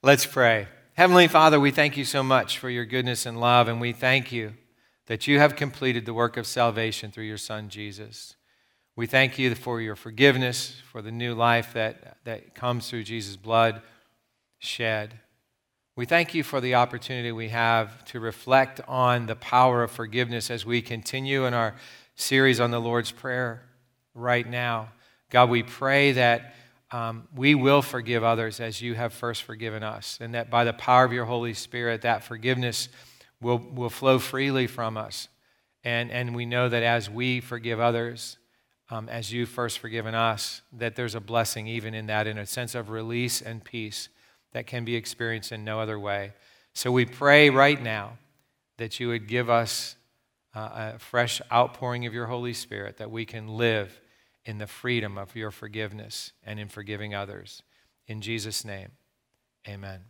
Let's 0.00 0.26
pray. 0.26 0.68
Heavenly 0.94 1.26
Father, 1.26 1.58
we 1.58 1.72
thank 1.72 1.96
you 1.96 2.04
so 2.04 2.22
much 2.22 2.58
for 2.58 2.70
your 2.70 2.84
goodness 2.84 3.26
and 3.26 3.40
love, 3.40 3.66
and 3.66 3.80
we 3.80 3.92
thank 3.92 4.30
you 4.30 4.54
that 5.06 5.26
you 5.26 5.40
have 5.40 5.56
completed 5.56 6.06
the 6.06 6.14
work 6.14 6.36
of 6.36 6.46
salvation 6.46 7.10
through 7.10 7.24
your 7.24 7.36
Son, 7.36 7.68
Jesus. 7.68 8.36
We 8.94 9.06
thank 9.06 9.40
you 9.40 9.52
for 9.56 9.80
your 9.80 9.96
forgiveness, 9.96 10.80
for 10.92 11.02
the 11.02 11.10
new 11.10 11.34
life 11.34 11.72
that, 11.72 12.18
that 12.22 12.54
comes 12.54 12.88
through 12.88 13.02
Jesus' 13.02 13.34
blood 13.34 13.82
shed. 14.60 15.18
We 15.96 16.06
thank 16.06 16.32
you 16.32 16.44
for 16.44 16.60
the 16.60 16.76
opportunity 16.76 17.32
we 17.32 17.48
have 17.48 18.04
to 18.04 18.20
reflect 18.20 18.80
on 18.86 19.26
the 19.26 19.34
power 19.34 19.82
of 19.82 19.90
forgiveness 19.90 20.48
as 20.48 20.64
we 20.64 20.80
continue 20.80 21.44
in 21.44 21.54
our 21.54 21.74
series 22.14 22.60
on 22.60 22.70
the 22.70 22.80
Lord's 22.80 23.10
Prayer 23.10 23.64
right 24.14 24.48
now. 24.48 24.90
God, 25.28 25.50
we 25.50 25.64
pray 25.64 26.12
that 26.12 26.54
um, 26.90 27.28
we 27.34 27.54
will 27.54 27.82
forgive 27.82 28.24
others 28.24 28.60
as 28.60 28.80
you 28.80 28.94
have 28.94 29.12
first 29.12 29.42
forgiven 29.42 29.82
us, 29.82 30.18
and 30.20 30.34
that 30.34 30.50
by 30.50 30.64
the 30.64 30.72
power 30.72 31.04
of 31.04 31.12
your 31.12 31.26
Holy 31.26 31.54
Spirit, 31.54 32.02
that 32.02 32.24
forgiveness 32.24 32.88
will, 33.40 33.58
will 33.58 33.90
flow 33.90 34.18
freely 34.18 34.66
from 34.66 34.96
us. 34.96 35.28
And, 35.84 36.10
and 36.10 36.34
we 36.34 36.46
know 36.46 36.68
that 36.68 36.82
as 36.82 37.10
we 37.10 37.40
forgive 37.40 37.78
others, 37.78 38.38
um, 38.90 39.08
as 39.08 39.32
you 39.32 39.44
first 39.44 39.78
forgiven 39.78 40.14
us, 40.14 40.62
that 40.72 40.96
there's 40.96 41.14
a 41.14 41.20
blessing 41.20 41.66
even 41.66 41.94
in 41.94 42.06
that, 42.06 42.26
in 42.26 42.38
a 42.38 42.46
sense 42.46 42.74
of 42.74 42.88
release 42.88 43.42
and 43.42 43.62
peace 43.62 44.08
that 44.52 44.66
can 44.66 44.84
be 44.84 44.96
experienced 44.96 45.52
in 45.52 45.64
no 45.64 45.80
other 45.80 45.98
way. 45.98 46.32
So 46.72 46.90
we 46.90 47.04
pray 47.04 47.50
right 47.50 47.80
now 47.80 48.18
that 48.78 48.98
you 48.98 49.08
would 49.08 49.28
give 49.28 49.50
us 49.50 49.96
uh, 50.54 50.92
a 50.94 50.98
fresh 50.98 51.42
outpouring 51.52 52.06
of 52.06 52.14
your 52.14 52.26
Holy 52.26 52.54
Spirit, 52.54 52.96
that 52.96 53.10
we 53.10 53.26
can 53.26 53.48
live 53.48 54.00
in 54.48 54.56
the 54.56 54.66
freedom 54.66 55.18
of 55.18 55.36
your 55.36 55.50
forgiveness 55.50 56.32
and 56.42 56.58
in 56.58 56.68
forgiving 56.68 57.14
others. 57.14 57.62
In 58.06 58.22
Jesus' 58.22 58.64
name, 58.64 58.92
amen. 59.68 60.00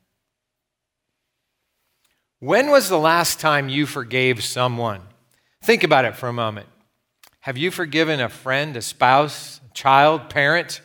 When 2.38 2.70
was 2.70 2.88
the 2.88 3.00
last 3.00 3.40
time 3.40 3.68
you 3.68 3.84
forgave 3.84 4.44
someone? 4.44 5.00
Think 5.60 5.82
about 5.82 6.04
it 6.04 6.14
for 6.14 6.28
a 6.28 6.32
moment. 6.32 6.68
Have 7.40 7.58
you 7.58 7.72
forgiven 7.72 8.20
a 8.20 8.28
friend, 8.28 8.76
a 8.76 8.80
spouse, 8.80 9.60
a 9.68 9.74
child, 9.74 10.30
parent 10.30 10.82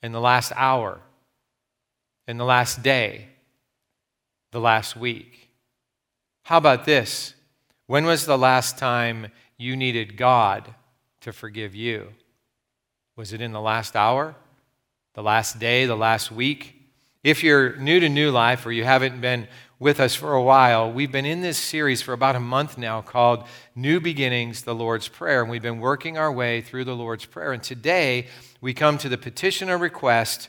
in 0.00 0.12
the 0.12 0.20
last 0.20 0.52
hour, 0.54 1.00
in 2.28 2.36
the 2.36 2.44
last 2.44 2.84
day, 2.84 3.26
the 4.52 4.60
last 4.60 4.94
week? 4.94 5.50
How 6.44 6.58
about 6.58 6.84
this? 6.84 7.34
When 7.88 8.04
was 8.04 8.24
the 8.24 8.38
last 8.38 8.78
time 8.78 9.32
you 9.58 9.74
needed 9.74 10.16
God 10.16 10.72
to 11.22 11.32
forgive 11.32 11.74
you? 11.74 12.12
Was 13.16 13.32
it 13.32 13.40
in 13.40 13.52
the 13.52 13.60
last 13.60 13.94
hour, 13.94 14.34
the 15.12 15.22
last 15.22 15.60
day, 15.60 15.86
the 15.86 15.96
last 15.96 16.32
week? 16.32 16.82
If 17.22 17.44
you're 17.44 17.76
new 17.76 18.00
to 18.00 18.08
New 18.08 18.32
Life 18.32 18.66
or 18.66 18.72
you 18.72 18.82
haven't 18.82 19.20
been 19.20 19.46
with 19.78 20.00
us 20.00 20.16
for 20.16 20.32
a 20.32 20.42
while, 20.42 20.90
we've 20.90 21.12
been 21.12 21.24
in 21.24 21.40
this 21.40 21.56
series 21.56 22.02
for 22.02 22.12
about 22.12 22.34
a 22.34 22.40
month 22.40 22.76
now 22.76 23.02
called 23.02 23.44
New 23.76 24.00
Beginnings, 24.00 24.62
the 24.62 24.74
Lord's 24.74 25.06
Prayer. 25.06 25.42
And 25.42 25.48
we've 25.48 25.62
been 25.62 25.78
working 25.78 26.18
our 26.18 26.32
way 26.32 26.60
through 26.60 26.84
the 26.86 26.96
Lord's 26.96 27.24
Prayer. 27.24 27.52
And 27.52 27.62
today 27.62 28.26
we 28.60 28.74
come 28.74 28.98
to 28.98 29.08
the 29.08 29.16
petition 29.16 29.70
or 29.70 29.78
request, 29.78 30.48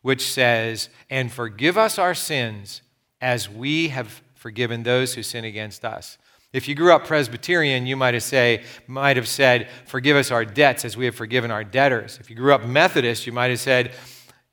which 0.00 0.26
says, 0.26 0.88
And 1.10 1.30
forgive 1.30 1.76
us 1.76 1.98
our 1.98 2.14
sins 2.14 2.80
as 3.20 3.50
we 3.50 3.88
have 3.88 4.22
forgiven 4.34 4.84
those 4.84 5.12
who 5.12 5.22
sin 5.22 5.44
against 5.44 5.84
us. 5.84 6.16
If 6.56 6.68
you 6.68 6.74
grew 6.74 6.94
up 6.94 7.04
Presbyterian, 7.04 7.84
you 7.84 7.96
might 7.96 8.14
have, 8.14 8.22
say, 8.22 8.64
might 8.86 9.18
have 9.18 9.28
said, 9.28 9.68
Forgive 9.84 10.16
us 10.16 10.30
our 10.30 10.46
debts 10.46 10.86
as 10.86 10.96
we 10.96 11.04
have 11.04 11.14
forgiven 11.14 11.50
our 11.50 11.62
debtors. 11.62 12.16
If 12.18 12.30
you 12.30 12.36
grew 12.36 12.54
up 12.54 12.64
Methodist, 12.64 13.26
you 13.26 13.32
might 13.34 13.50
have 13.50 13.60
said, 13.60 13.92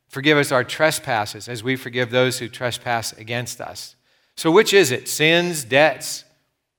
Forgive 0.09 0.37
us 0.37 0.51
our 0.51 0.65
trespasses 0.65 1.47
as 1.47 1.63
we 1.63 1.77
forgive 1.77 2.11
those 2.11 2.39
who 2.39 2.49
trespass 2.49 3.13
against 3.13 3.61
us. 3.61 3.95
So, 4.35 4.51
which 4.51 4.73
is 4.73 4.91
it? 4.91 5.07
Sins, 5.07 5.63
debts, 5.63 6.25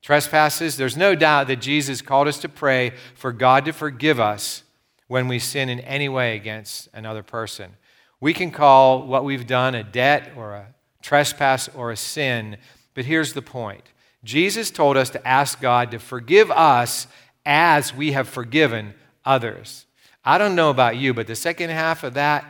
trespasses? 0.03 0.77
There's 0.77 0.94
no 0.94 1.14
doubt 1.14 1.47
that 1.47 1.62
Jesus 1.62 2.03
called 2.03 2.28
us 2.28 2.38
to 2.41 2.48
pray 2.50 2.92
for 3.14 3.33
God 3.33 3.64
to 3.64 3.72
forgive 3.72 4.21
us 4.21 4.62
when 5.09 5.27
we 5.27 5.38
sin 5.38 5.71
in 5.71 5.81
any 5.81 6.10
way 6.10 6.37
against 6.37 6.91
another 6.93 7.22
person. 7.22 7.77
We 8.21 8.34
can 8.34 8.50
call 8.50 9.06
what 9.06 9.25
we've 9.25 9.47
done 9.47 9.75
a 9.75 9.84
debt 9.84 10.32
or 10.37 10.53
a 10.53 10.75
trespass 11.00 11.71
or 11.71 11.91
a 11.91 11.97
sin, 11.97 12.59
but 12.93 13.06
here's 13.06 13.32
the 13.32 13.41
point 13.41 13.84
Jesus 14.24 14.70
told 14.70 14.96
us 14.96 15.10
to 15.10 15.26
ask 15.26 15.60
God 15.60 15.90
to 15.90 15.98
forgive 15.98 16.50
us 16.50 17.06
as 17.46 17.94
we 17.94 18.12
have 18.12 18.28
forgiven 18.28 18.94
others. 19.24 19.86
I 20.24 20.38
don't 20.38 20.54
know 20.54 20.70
about 20.70 20.96
you, 20.96 21.12
but 21.12 21.26
the 21.26 21.36
second 21.36 21.70
half 21.70 22.02
of 22.02 22.14
that 22.14 22.44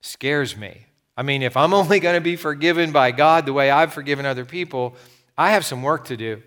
scares 0.00 0.56
me. 0.56 0.86
I 1.16 1.22
mean, 1.22 1.42
if 1.42 1.56
I'm 1.56 1.74
only 1.74 2.00
going 2.00 2.14
to 2.14 2.20
be 2.20 2.36
forgiven 2.36 2.92
by 2.92 3.10
God 3.12 3.46
the 3.46 3.52
way 3.52 3.70
I've 3.70 3.92
forgiven 3.92 4.24
other 4.24 4.44
people, 4.44 4.96
I 5.36 5.50
have 5.52 5.64
some 5.64 5.82
work 5.82 6.06
to 6.06 6.16
do. 6.16 6.42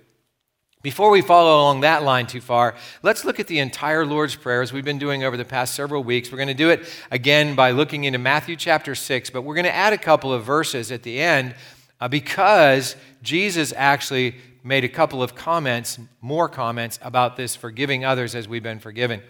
Before 0.82 1.12
we 1.12 1.22
follow 1.22 1.58
along 1.58 1.82
that 1.82 2.02
line 2.02 2.26
too 2.26 2.42
far, 2.42 2.74
let's 3.04 3.24
look 3.24 3.40
at 3.40 3.46
the 3.46 3.60
entire 3.60 4.04
Lord's 4.04 4.36
Prayer 4.36 4.64
as 4.64 4.74
we've 4.74 4.84
been 4.84 4.98
doing 4.98 5.24
over 5.24 5.38
the 5.38 5.46
past 5.46 5.76
several 5.76 6.04
weeks. 6.04 6.32
We're 6.32 6.40
going 6.40 6.48
to 6.48 6.56
do 6.56 6.72
it 6.72 6.90
again 7.12 7.54
by 7.54 7.70
looking 7.70 8.06
into 8.06 8.18
Matthew 8.18 8.56
chapter 8.56 8.96
6, 8.96 9.30
but 9.30 9.44
we're 9.44 9.54
going 9.54 9.66
to 9.66 9.76
add 9.76 9.94
a 9.94 9.98
couple 10.00 10.34
of 10.34 10.44
verses 10.44 10.92
at 10.92 11.04
the 11.04 11.22
end 11.22 11.54
uh, 12.00 12.08
because 12.08 12.96
Jesus 13.22 13.74
actually 13.76 14.36
made 14.64 14.84
a 14.84 14.90
couple 14.90 15.22
of 15.24 15.36
comments, 15.36 16.00
more 16.22 16.50
comments 16.50 17.00
about 17.02 17.36
this 17.36 17.56
forgiving 17.56 18.06
others 18.06 18.36
as 18.36 18.48
we've 18.48 18.64
been 18.64 18.80
forgiven. 18.80 19.22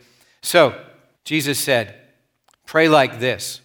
So, 0.41 0.79
Jesus 1.23 1.59
said, 1.59 1.95
Pray 2.65 2.87
like 2.87 3.19
this 3.19 3.61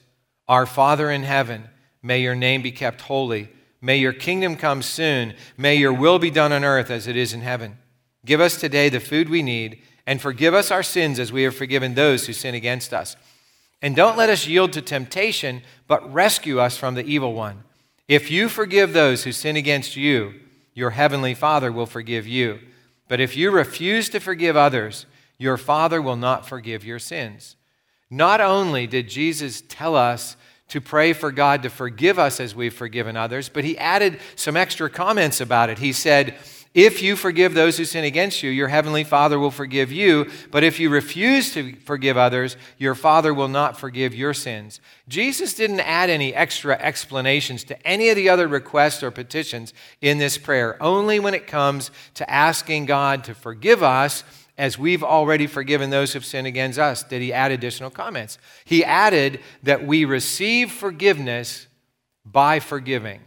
Our 0.49 0.67
Father 0.67 1.11
in 1.11 1.23
heaven, 1.23 1.69
may 2.03 2.21
your 2.21 2.35
name 2.35 2.63
be 2.63 2.73
kept 2.73 3.03
holy. 3.03 3.51
May 3.81 3.99
your 3.99 4.13
kingdom 4.13 4.57
come 4.57 4.83
soon. 4.83 5.35
May 5.57 5.77
your 5.77 5.93
will 5.93 6.19
be 6.19 6.31
done 6.31 6.53
on 6.53 6.65
earth 6.65 6.91
as 6.91 7.07
it 7.07 7.17
is 7.17 7.33
in 7.33 7.43
heaven. 7.43 7.79
Give 8.25 8.41
us 8.41 8.59
today 8.59 8.89
the 8.89 9.01
food 9.01 9.29
we 9.29 9.43
need, 9.43 9.81
and 10.07 10.21
forgive 10.21 10.55
us 10.55 10.71
our 10.71 10.83
sins 10.83 11.21
as 11.21 11.31
we 11.31 11.43
have 11.45 11.55
forgiven 11.55 11.95
those 11.95 12.27
who 12.27 12.33
sin 12.33 12.55
against 12.55 12.93
us. 12.93 13.17
And 13.83 13.95
don't 13.95 14.17
let 14.17 14.31
us 14.31 14.47
yield 14.47 14.73
to 14.73 14.83
temptation, 14.83 15.63
but 15.87 16.13
rescue 16.13 16.59
us 16.59 16.77
from 16.77 16.95
the 16.95 17.05
evil 17.05 17.35
one. 17.35 17.63
If 18.09 18.31
you 18.31 18.49
forgive 18.49 18.93
those 18.93 19.25
who 19.25 19.33
sin 19.33 19.57
against 19.57 19.97
you, 19.97 20.35
your 20.75 20.91
heavenly 20.91 21.35
Father 21.35 21.73
will 21.73 21.87
forgive 21.87 22.27
you. 22.27 22.61
But 23.09 23.21
if 23.21 23.37
you 23.37 23.51
refuse 23.51 24.09
to 24.11 24.21
forgive 24.21 24.57
others, 24.57 25.07
your 25.39 25.57
Father 25.57 26.01
will 26.01 26.17
not 26.17 26.49
forgive 26.49 26.85
your 26.85 26.99
sins. 26.99 27.57
Not 28.11 28.41
only 28.41 28.87
did 28.87 29.09
Jesus 29.09 29.63
tell 29.69 29.97
us 29.97 30.37
to 30.69 30.81
pray 30.81 31.13
for 31.13 31.31
God 31.31 31.63
to 31.63 31.71
forgive 31.71 32.19
us 32.19 32.41
as 32.41 32.55
we've 32.55 32.75
forgiven 32.75 33.17
others, 33.17 33.49
but 33.49 33.65
he 33.65 33.79
added 33.79 34.19
some 34.35 34.57
extra 34.57 34.91
comments 34.91 35.41
about 35.41 35.71
it. 35.71 35.79
He 35.79 35.93
said, 35.93 36.37
if 36.77 37.01
you 37.01 37.17
forgive 37.17 37.55
those 37.55 37.79
who 37.79 37.87
sin 37.87 38.05
against 38.05 38.43
you, 38.43 38.51
your 38.51 38.69
heavenly 38.69 39.03
Father 39.03 39.39
will 39.39 39.51
forgive 39.51 39.91
you. 39.91 40.31
But 40.51 40.63
if 40.63 40.79
you 40.79 40.91
refuse 40.91 41.55
to 41.55 41.75
forgive 41.77 42.19
others, 42.19 42.59
your 42.77 42.95
Father 42.95 43.33
will 43.33 43.49
not 43.49 43.81
forgive 43.81 44.15
your 44.15 44.35
sins. 44.35 44.79
Jesus 45.09 45.55
didn't 45.55 45.81
add 45.81 46.11
any 46.11 46.35
extra 46.35 46.75
explanations 46.79 47.65
to 47.65 47.87
any 47.89 48.11
of 48.11 48.17
the 48.17 48.29
other 48.29 48.47
requests 48.47 49.03
or 49.03 49.11
petitions 49.11 49.73
in 50.03 50.19
this 50.19 50.37
prayer, 50.37 50.77
only 50.83 51.19
when 51.19 51.33
it 51.33 51.47
comes 51.47 51.91
to 52.13 52.31
asking 52.31 52.85
God 52.85 53.25
to 53.25 53.35
forgive 53.35 53.83
us 53.83 54.23
as 54.59 54.79
we've 54.79 55.03
already 55.03 55.47
forgiven 55.47 55.89
those 55.89 56.13
who've 56.13 56.25
sinned 56.25 56.47
against 56.47 56.79
us, 56.79 57.03
did 57.03 57.23
he 57.23 57.33
add 57.33 57.53
additional 57.53 57.89
comments. 57.89 58.37
He 58.67 58.85
added 58.85 59.41
that 59.63 59.87
we 59.87 60.05
receive 60.05 60.71
forgiveness 60.73 61.69
by 62.27 62.61
forgiving. 62.61 63.23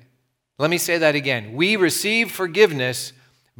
Let 0.59 0.69
me 0.69 0.77
say 0.77 0.99
that 0.99 1.15
again. 1.15 1.53
We 1.53 1.77
receive 1.77 2.31
forgiveness 2.31 3.13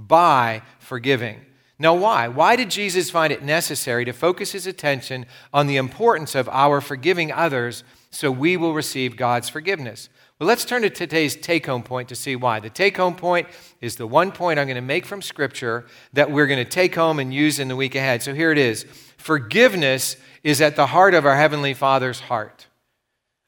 by 0.07 0.61
forgiving. 0.79 1.41
Now, 1.81 1.95
why? 1.95 2.27
Why 2.27 2.57
did 2.57 2.69
Jesus 2.69 3.09
find 3.09 3.31
it 3.31 3.41
necessary 3.41 4.03
to 4.05 4.11
focus 4.11 4.51
his 4.51 4.67
attention 4.67 5.25
on 5.53 5.67
the 5.67 5.77
importance 5.77 6.35
of 6.35 6.49
our 6.49 6.81
forgiving 6.81 7.31
others 7.31 7.85
so 8.11 8.29
we 8.29 8.57
will 8.57 8.73
receive 8.73 9.15
God's 9.15 9.47
forgiveness? 9.47 10.09
Well, 10.39 10.47
let's 10.47 10.65
turn 10.65 10.81
to 10.81 10.89
today's 10.89 11.35
take 11.35 11.65
home 11.65 11.83
point 11.83 12.09
to 12.09 12.15
see 12.15 12.35
why. 12.35 12.59
The 12.59 12.69
take 12.69 12.97
home 12.97 13.15
point 13.15 13.47
is 13.81 13.95
the 13.95 14.07
one 14.07 14.31
point 14.31 14.59
I'm 14.59 14.68
going 14.68 14.75
to 14.75 14.81
make 14.81 15.06
from 15.06 15.21
Scripture 15.21 15.85
that 16.13 16.31
we're 16.31 16.47
going 16.47 16.63
to 16.63 16.69
take 16.69 16.95
home 16.95 17.19
and 17.19 17.33
use 17.33 17.59
in 17.59 17.68
the 17.68 17.75
week 17.75 17.95
ahead. 17.95 18.24
So 18.24 18.33
here 18.33 18.51
it 18.51 18.57
is 18.57 18.85
Forgiveness 19.18 20.15
is 20.44 20.62
at 20.62 20.77
the 20.77 20.88
heart 20.88 21.13
of 21.13 21.25
our 21.25 21.35
Heavenly 21.35 21.74
Father's 21.74 22.21
heart. 22.21 22.68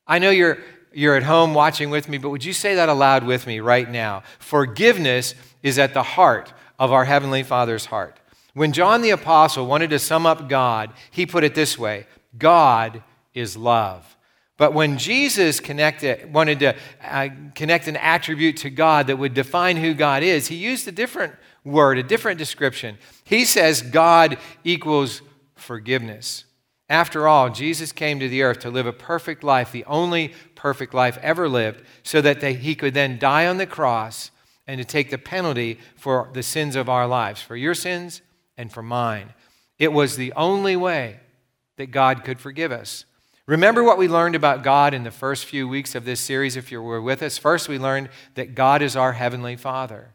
I 0.05 0.19
know 0.19 0.29
you're, 0.29 0.57
you're 0.91 1.15
at 1.15 1.23
home 1.23 1.53
watching 1.53 1.89
with 1.89 2.09
me, 2.09 2.17
but 2.17 2.29
would 2.29 2.43
you 2.43 2.51
say 2.51 2.75
that 2.75 2.89
aloud 2.89 3.23
with 3.23 3.47
me 3.47 3.61
right 3.61 3.89
now? 3.89 4.23
Forgiveness 4.39 5.33
is 5.63 5.79
at 5.79 5.93
the 5.93 6.03
heart 6.03 6.53
of 6.79 6.91
our 6.91 7.05
Heavenly 7.05 7.43
Father's 7.43 7.85
heart. 7.85 8.19
When 8.53 8.73
John 8.73 9.01
the 9.01 9.11
Apostle 9.11 9.65
wanted 9.65 9.91
to 9.91 9.99
sum 9.99 10.25
up 10.25 10.49
God, 10.49 10.91
he 11.09 11.25
put 11.25 11.43
it 11.43 11.55
this 11.55 11.77
way 11.77 12.07
God 12.37 13.03
is 13.33 13.55
love. 13.55 14.17
But 14.57 14.73
when 14.73 14.97
Jesus 14.97 15.59
connected, 15.59 16.31
wanted 16.31 16.59
to 16.59 16.75
uh, 17.03 17.29
connect 17.55 17.87
an 17.87 17.97
attribute 17.97 18.57
to 18.57 18.69
God 18.69 19.07
that 19.07 19.17
would 19.17 19.33
define 19.33 19.77
who 19.77 19.93
God 19.93 20.21
is, 20.21 20.47
he 20.47 20.55
used 20.55 20.87
a 20.87 20.91
different 20.91 21.33
word, 21.63 21.97
a 21.97 22.03
different 22.03 22.37
description. 22.37 22.97
He 23.23 23.45
says 23.45 23.81
God 23.81 24.37
equals 24.63 25.21
forgiveness. 25.55 26.45
After 26.89 27.27
all, 27.27 27.49
Jesus 27.49 27.91
came 27.91 28.19
to 28.19 28.27
the 28.27 28.43
earth 28.43 28.59
to 28.59 28.69
live 28.69 28.85
a 28.85 28.93
perfect 28.93 29.43
life, 29.43 29.71
the 29.71 29.85
only 29.85 30.33
perfect 30.55 30.93
life 30.93 31.17
ever 31.21 31.47
lived, 31.47 31.83
so 32.03 32.21
that 32.21 32.41
they, 32.41 32.53
he 32.53 32.75
could 32.75 32.93
then 32.93 33.17
die 33.17 33.47
on 33.47 33.57
the 33.57 33.65
cross 33.65 34.29
and 34.71 34.79
to 34.79 34.85
take 34.85 35.09
the 35.09 35.17
penalty 35.17 35.77
for 35.97 36.29
the 36.31 36.41
sins 36.41 36.77
of 36.77 36.87
our 36.87 37.05
lives, 37.05 37.41
for 37.41 37.57
your 37.57 37.73
sins 37.73 38.21
and 38.55 38.71
for 38.71 38.81
mine. 38.81 39.33
It 39.77 39.91
was 39.91 40.15
the 40.15 40.31
only 40.31 40.77
way 40.77 41.19
that 41.75 41.91
God 41.91 42.23
could 42.23 42.39
forgive 42.39 42.71
us. 42.71 43.03
Remember 43.47 43.83
what 43.83 43.97
we 43.97 44.07
learned 44.07 44.33
about 44.33 44.63
God 44.63 44.93
in 44.93 45.03
the 45.03 45.11
first 45.11 45.43
few 45.43 45.67
weeks 45.67 45.93
of 45.93 46.05
this 46.05 46.21
series, 46.21 46.55
if 46.55 46.71
you 46.71 46.81
were 46.81 47.01
with 47.01 47.21
us? 47.21 47.37
First, 47.37 47.67
we 47.67 47.77
learned 47.77 48.07
that 48.35 48.55
God 48.55 48.81
is 48.81 48.95
our 48.95 49.11
Heavenly 49.11 49.57
Father. 49.57 50.13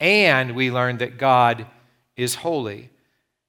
And 0.00 0.56
we 0.56 0.70
learned 0.70 1.00
that 1.00 1.18
God 1.18 1.66
is 2.16 2.36
holy. 2.36 2.88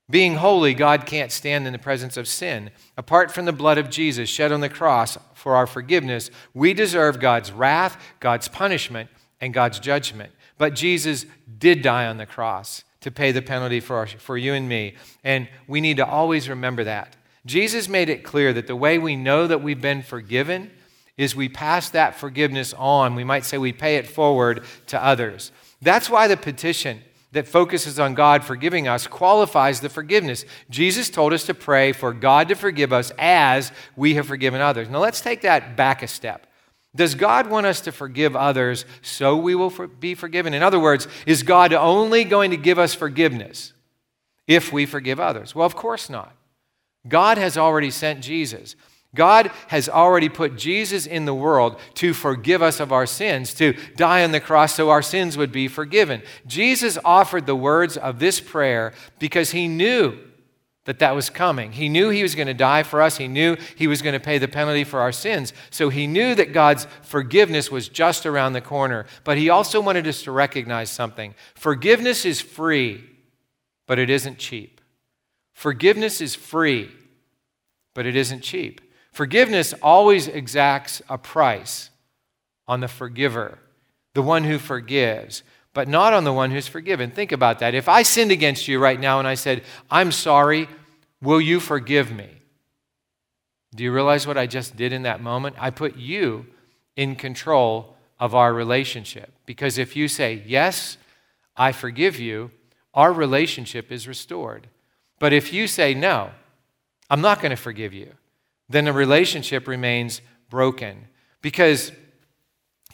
Being 0.10 0.36
holy, 0.36 0.74
God 0.74 1.06
can't 1.06 1.32
stand 1.32 1.66
in 1.66 1.72
the 1.72 1.80
presence 1.80 2.18
of 2.18 2.28
sin. 2.28 2.72
Apart 2.98 3.32
from 3.32 3.46
the 3.46 3.54
blood 3.54 3.78
of 3.78 3.90
Jesus 3.90 4.28
shed 4.28 4.52
on 4.52 4.60
the 4.60 4.68
cross 4.68 5.18
for 5.34 5.56
our 5.56 5.66
forgiveness, 5.66 6.30
we 6.54 6.74
deserve 6.74 7.22
God's 7.22 7.54
wrath, 7.54 7.98
God's 8.20 8.50
punishment, 8.50 9.10
and 9.46 9.54
God's 9.54 9.80
judgment. 9.80 10.34
But 10.58 10.76
Jesus 10.76 11.26
did 11.58 11.82
die 11.82 12.08
on 12.08 12.18
the 12.18 12.26
cross 12.26 12.84
to 13.02 13.12
pay 13.12 13.32
the 13.32 13.42
penalty 13.42 13.80
for, 13.80 13.98
our, 13.98 14.08
for 14.08 14.38
you 14.38 14.54
and 14.54 14.68
me. 14.68 14.96
And 15.24 15.48
we 15.68 15.80
need 15.80 15.98
to 15.98 16.06
always 16.06 16.50
remember 16.50 16.84
that. 16.86 17.16
Jesus 17.46 17.88
made 17.88 18.10
it 18.10 18.24
clear 18.24 18.52
that 18.54 18.68
the 18.68 18.76
way 18.76 18.98
we 18.98 19.16
know 19.16 19.46
that 19.46 19.62
we've 19.62 19.82
been 19.82 20.02
forgiven 20.02 20.72
is 21.16 21.36
we 21.36 21.48
pass 21.48 21.90
that 21.92 22.16
forgiveness 22.16 22.74
on. 22.74 23.16
We 23.16 23.24
might 23.24 23.46
say 23.46 23.58
we 23.58 23.72
pay 23.72 23.98
it 23.98 24.08
forward 24.08 24.64
to 24.88 25.02
others. 25.02 25.52
That's 25.82 26.10
why 26.10 26.28
the 26.28 26.36
petition 26.36 27.02
that 27.32 27.48
focuses 27.48 28.00
on 28.00 28.16
God 28.16 28.44
forgiving 28.44 28.88
us 28.88 29.06
qualifies 29.08 29.82
the 29.82 29.90
forgiveness. 29.90 30.46
Jesus 30.70 31.10
told 31.10 31.34
us 31.34 31.46
to 31.46 31.54
pray 31.54 31.92
for 31.92 32.14
God 32.14 32.48
to 32.48 32.56
forgive 32.56 32.92
us 32.92 33.12
as 33.20 33.72
we 33.96 34.16
have 34.16 34.26
forgiven 34.26 34.62
others. 34.62 34.90
Now 34.90 35.00
let's 35.00 35.22
take 35.22 35.42
that 35.42 35.78
back 35.78 36.02
a 36.02 36.08
step. 36.08 36.48
Does 36.96 37.14
God 37.16 37.48
want 37.48 37.66
us 37.66 37.82
to 37.82 37.92
forgive 37.92 38.36
others 38.36 38.86
so 39.02 39.36
we 39.36 39.54
will 39.54 39.70
for, 39.70 39.88
be 39.88 40.16
forgiven? 40.16 40.54
In 40.54 40.64
other 40.64 40.80
words, 40.80 41.08
is 41.26 41.44
God 41.44 41.74
only 41.74 42.24
going 42.24 42.52
to 42.52 42.58
give 42.58 42.80
us 42.80 42.94
forgiveness 42.94 43.74
if 44.48 44.72
we 44.72 44.86
forgive 44.86 45.20
others? 45.20 45.54
Well, 45.54 45.66
of 45.66 45.76
course 45.76 46.10
not. 46.10 46.36
God 47.08 47.38
has 47.38 47.58
already 47.58 47.92
sent 47.92 48.22
Jesus. 48.22 48.76
God 49.14 49.52
has 49.68 49.88
already 49.88 50.30
put 50.30 50.58
Jesus 50.58 51.06
in 51.06 51.26
the 51.26 51.34
world 51.34 51.80
to 51.96 52.14
forgive 52.14 52.62
us 52.62 52.80
of 52.80 52.92
our 52.92 53.06
sins, 53.06 53.54
to 53.56 53.74
die 53.96 54.24
on 54.24 54.32
the 54.32 54.40
cross 54.40 54.76
so 54.76 54.90
our 54.90 55.02
sins 55.02 55.38
would 55.38 55.52
be 55.52 55.68
forgiven. 55.68 56.22
Jesus 56.46 56.98
offered 57.04 57.46
the 57.46 57.56
words 57.56 57.98
of 57.98 58.20
this 58.20 58.42
prayer 58.42 58.94
because 59.20 59.52
he 59.52 59.68
knew 59.68 60.18
that 60.86 61.00
that 61.00 61.16
was 61.16 61.30
coming. 61.30 61.72
He 61.72 61.90
knew 61.90 62.10
he 62.10 62.24
was 62.24 62.36
going 62.36 62.48
to 62.48 62.54
die 62.54 62.84
for 62.84 63.02
us. 63.02 63.18
He 63.18 63.28
knew 63.28 63.58
he 63.76 63.88
was 63.88 64.02
going 64.02 64.14
to 64.14 64.20
pay 64.20 64.38
the 64.38 64.48
penalty 64.48 64.84
for 64.84 65.00
our 65.00 65.12
sins. 65.12 65.52
So 65.72 65.90
he 65.90 66.08
knew 66.08 66.36
that 66.36 66.54
God's 66.54 66.88
forgiveness 67.02 67.70
was 67.70 67.90
just 67.90 68.26
around 68.26 68.54
the 68.54 68.62
corner. 68.62 69.06
But 69.24 69.38
he 69.38 69.50
also 69.50 69.82
wanted 69.82 70.08
us 70.08 70.24
to 70.24 70.32
recognize 70.32 70.90
something. 70.90 71.34
Forgiveness 71.56 72.24
is 72.24 72.40
free, 72.40 73.04
but 73.88 74.00
it 74.00 74.10
isn't 74.10 74.38
cheap. 74.38 74.80
Forgiveness 75.54 76.22
is 76.22 76.36
free, 76.36 76.92
but 77.94 78.06
it 78.06 78.16
isn't 78.16 78.42
cheap. 78.42 78.82
Forgiveness 79.12 79.74
always 79.82 80.28
exacts 80.28 81.02
a 81.10 81.18
price 81.18 81.90
on 82.68 82.82
the 82.82 82.88
forgiver, 82.88 83.58
the 84.14 84.22
one 84.22 84.44
who 84.44 84.60
forgives 84.60 85.42
but 85.76 85.90
not 85.90 86.14
on 86.14 86.24
the 86.24 86.32
one 86.32 86.52
who's 86.52 86.68
forgiven. 86.68 87.12
Think 87.12 87.34
about 87.34 87.60
that. 87.60 87.76
If 87.76 87.90
I 87.90 88.02
sinned 88.02 88.32
against 88.32 88.68
you 88.68 88.80
right 88.80 89.00
now 89.00 89.20
and 89.20 89.28
I 89.28 89.36
said, 89.36 89.62
I'm 89.92 90.14
sorry, 90.14 90.70
will 91.22 91.42
you 91.42 91.60
forgive 91.60 92.14
me? 92.14 92.30
Do 93.76 93.84
you 93.84 93.92
realize 93.92 94.26
what 94.26 94.38
I 94.38 94.48
just 94.48 94.78
did 94.78 94.94
in 94.94 95.04
that 95.04 95.22
moment? 95.22 95.58
I 95.60 95.72
put 95.72 95.98
you 95.98 96.46
in 96.96 97.18
control 97.18 97.94
of 98.22 98.34
our 98.34 98.54
relationship. 98.54 99.34
Because 99.46 99.78
if 99.78 99.98
you 99.98 100.08
say, 100.08 100.42
Yes, 100.48 100.96
I 101.58 101.74
forgive 101.74 102.18
you, 102.18 102.52
our 102.94 103.12
relationship 103.12 103.92
is 103.92 104.08
restored. 104.08 104.68
But 105.20 105.34
if 105.34 105.52
you 105.52 105.68
say, 105.68 105.94
No, 105.94 106.32
I'm 107.10 107.20
not 107.20 107.42
going 107.42 107.50
to 107.50 107.58
forgive 107.58 107.94
you, 107.94 108.14
then 108.70 108.86
the 108.86 108.94
relationship 108.94 109.68
remains 109.68 110.22
broken. 110.50 111.10
Because 111.42 111.92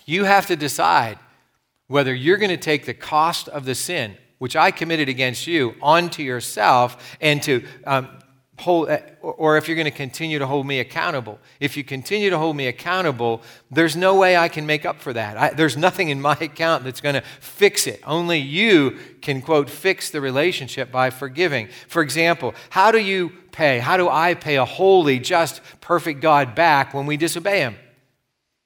you 0.07 0.24
have 0.24 0.48
to 0.48 0.56
decide 0.56 1.19
whether 1.92 2.14
you're 2.16 2.38
going 2.38 2.50
to 2.50 2.58
take 2.58 2.86
the 2.86 2.94
cost 2.94 3.50
of 3.50 3.66
the 3.66 3.76
sin, 3.76 4.18
which 4.38 4.56
I 4.56 4.72
committed 4.72 5.10
against 5.10 5.46
you, 5.46 5.76
onto 5.82 6.24
yourself 6.24 7.18
and 7.20 7.44
to 7.44 7.66
um, 7.86 8.08
hold, 8.58 8.90
uh, 8.90 9.00
or 9.22 9.58
if 9.58 9.68
you're 9.68 9.76
going 9.76 9.86
to 9.86 9.92
continue 9.92 10.40
to 10.40 10.48
hold 10.48 10.66
me 10.66 10.80
accountable. 10.80 11.38
If 11.60 11.76
you 11.76 11.84
continue 11.84 12.30
to 12.30 12.38
hold 12.38 12.56
me 12.56 12.68
accountable, 12.68 13.42
there's 13.70 13.98
no 13.98 14.16
way 14.16 14.38
I 14.38 14.48
can 14.48 14.66
make 14.66 14.86
up 14.86 15.02
for 15.02 15.12
that. 15.12 15.38
I, 15.38 15.50
there's 15.50 15.76
nothing 15.76 16.08
in 16.08 16.22
my 16.22 16.38
account 16.42 16.86
that's 16.86 17.02
going 17.02 17.16
to 17.16 17.24
fix 17.42 17.88
it. 17.88 18.02
Only 18.06 18.40
you 18.40 18.98
can, 19.22 19.42
quote, 19.42 19.70
fix 19.70 20.12
the 20.12 20.22
relationship 20.22 20.94
by 20.94 21.10
forgiving. 21.10 21.68
For 21.90 22.02
example, 22.02 22.56
how 22.70 22.92
do 22.92 23.00
you 23.00 23.34
pay? 23.52 23.80
How 23.80 23.98
do 23.98 24.08
I 24.08 24.34
pay 24.36 24.56
a 24.56 24.66
holy, 24.66 25.20
just, 25.20 25.62
perfect 25.82 26.22
God 26.22 26.56
back 26.56 26.94
when 26.94 27.06
we 27.06 27.18
disobey 27.18 27.60
Him? 27.60 27.76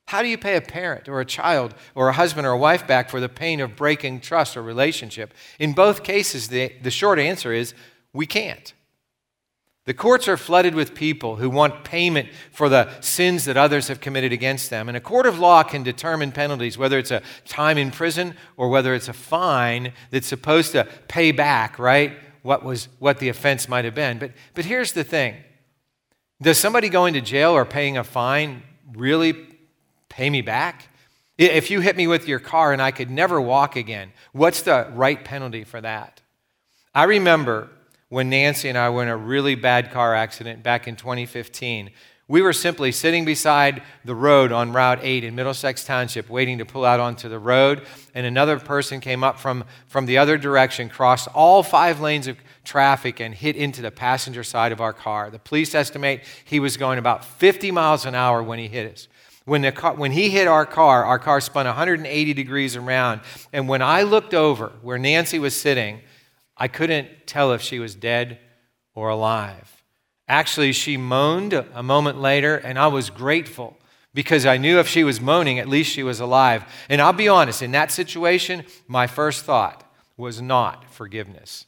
How 0.08 0.22
do 0.22 0.28
you 0.28 0.38
pay 0.38 0.56
a 0.56 0.62
parent 0.62 1.10
or 1.10 1.20
a 1.20 1.26
child 1.26 1.74
or 1.96 2.10
a 2.10 2.14
husband 2.14 2.46
or 2.46 2.52
a 2.52 2.58
wife 2.58 2.86
back 2.86 3.10
for 3.10 3.20
the 3.20 3.30
pain 3.30 3.60
of 3.60 3.76
breaking 3.76 4.22
trust 4.22 4.56
or 4.56 4.62
relationship? 4.62 5.34
In 5.58 5.74
both 5.74 6.04
cases, 6.04 6.48
the, 6.50 6.72
the 6.82 6.92
short 6.92 7.18
answer 7.18 7.52
is 7.52 7.74
we 8.14 8.28
can't. 8.28 8.74
The 9.86 9.94
courts 9.94 10.28
are 10.28 10.38
flooded 10.38 10.74
with 10.74 10.96
people 10.96 11.36
who 11.36 11.50
want 11.50 11.84
payment 11.84 12.30
for 12.52 12.70
the 12.70 12.90
sins 13.02 13.46
that 13.46 13.56
others 13.56 13.88
have 13.88 14.02
committed 14.02 14.34
against 14.34 14.72
them. 14.72 14.88
And 14.88 14.98
a 14.98 15.02
court 15.02 15.28
of 15.28 15.38
law 15.38 15.62
can 15.62 15.84
determine 15.84 16.32
penalties, 16.32 16.78
whether 16.78 16.98
it's 16.98 17.12
a 17.12 17.22
time 17.48 17.78
in 17.78 17.92
prison 17.92 18.36
or 18.58 18.70
whether 18.70 18.96
it's 18.96 19.08
a 19.08 19.14
fine 19.14 19.94
that's 20.10 20.26
supposed 20.26 20.72
to 20.72 20.88
pay 21.08 21.32
back, 21.32 21.78
right? 21.78 22.18
What, 22.42 22.64
was, 22.64 22.90
what 22.98 23.20
the 23.20 23.30
offense 23.30 23.70
might 23.70 23.86
have 23.86 23.96
been. 23.96 24.18
But, 24.18 24.32
but 24.56 24.66
here's 24.66 24.94
the 24.94 25.04
thing 25.04 25.36
Does 26.42 26.58
somebody 26.58 26.90
going 26.90 27.14
to 27.14 27.22
jail 27.22 27.52
or 27.52 27.64
paying 27.64 27.98
a 27.98 28.04
fine 28.04 28.64
really 28.94 29.34
pay 30.16 30.30
me 30.30 30.42
back? 30.42 30.88
If 31.38 31.70
you 31.70 31.82
hit 31.82 31.98
me 31.98 32.08
with 32.08 32.26
your 32.26 32.40
car 32.40 32.72
and 32.72 32.82
I 32.82 32.92
could 32.92 33.12
never 33.12 33.42
walk 33.42 33.76
again, 33.76 34.14
what's 34.32 34.62
the 34.62 34.90
right 34.94 35.24
penalty 35.24 35.66
for 35.66 35.82
that? 35.82 36.22
I 36.94 37.04
remember 37.04 37.68
when 38.08 38.30
Nancy 38.30 38.70
and 38.70 38.78
I 38.78 38.90
were 38.90 39.04
in 39.04 39.10
a 39.10 39.18
really 39.18 39.56
bad 39.56 39.92
car 39.92 40.16
accident 40.16 40.64
back 40.64 40.88
in 40.88 40.96
2015. 40.96 41.90
We 42.30 42.42
were 42.42 42.54
simply 42.54 42.94
sitting 42.94 43.26
beside 43.26 43.84
the 44.06 44.16
road 44.16 44.54
on 44.54 44.72
Route 44.72 45.00
8 45.02 45.26
in 45.26 45.36
Middlesex 45.36 45.84
Township, 45.84 46.30
waiting 46.30 46.60
to 46.60 46.66
pull 46.66 46.86
out 46.86 47.02
onto 47.02 47.28
the 47.28 47.38
road, 47.38 47.86
and 48.16 48.26
another 48.26 48.58
person 48.58 49.02
came 49.02 49.22
up 49.22 49.38
from, 49.38 49.66
from 49.88 50.06
the 50.06 50.18
other 50.18 50.38
direction, 50.38 50.88
crossed 50.88 51.28
all 51.36 51.62
five 51.62 52.00
lanes 52.00 52.28
of 52.28 52.38
traffic, 52.64 53.20
and 53.20 53.36
hit 53.36 53.58
into 53.58 53.82
the 53.82 53.92
passenger 53.92 54.44
side 54.46 54.72
of 54.72 54.80
our 54.80 54.94
car. 54.94 55.30
The 55.30 55.40
police 55.40 55.76
estimate 55.76 56.24
he 56.46 56.62
was 56.62 56.78
going 56.78 56.98
about 56.98 57.26
50 57.26 57.70
miles 57.72 58.06
an 58.06 58.16
hour 58.16 58.42
when 58.42 58.58
he 58.58 58.70
hit 58.70 58.94
us. 58.94 59.08
When, 59.46 59.62
the 59.62 59.72
car, 59.72 59.94
when 59.94 60.12
he 60.12 60.30
hit 60.30 60.48
our 60.48 60.66
car, 60.66 61.06
our 61.06 61.20
car 61.20 61.40
spun 61.40 61.66
180 61.66 62.34
degrees 62.34 62.76
around. 62.76 63.22
And 63.54 63.70
when 63.70 63.82
I 63.82 64.02
looked 64.02 64.34
over 64.34 64.74
where 64.82 64.98
Nancy 64.98 65.40
was 65.40 65.56
sitting, 65.56 66.02
I 66.58 66.68
couldn't 66.68 67.28
tell 67.28 67.54
if 67.54 67.62
she 67.62 67.80
was 67.80 67.96
dead 67.96 68.40
or 68.96 69.10
alive. 69.10 69.84
Actually, 70.28 70.72
she 70.72 70.98
moaned 70.98 71.54
a 71.54 71.84
moment 71.84 72.20
later, 72.20 72.56
and 72.56 72.80
I 72.80 72.88
was 72.88 73.12
grateful 73.12 73.78
because 74.16 74.46
I 74.46 74.58
knew 74.58 74.80
if 74.80 74.88
she 74.88 75.04
was 75.04 75.22
moaning, 75.22 75.60
at 75.60 75.68
least 75.68 75.92
she 75.92 76.02
was 76.02 76.20
alive. 76.20 76.64
And 76.90 77.02
I'll 77.02 77.14
be 77.14 77.28
honest, 77.28 77.62
in 77.62 77.72
that 77.72 77.92
situation, 77.92 78.66
my 78.88 79.06
first 79.06 79.44
thought 79.44 79.84
was 80.18 80.42
not 80.42 80.90
forgiveness. 80.92 81.66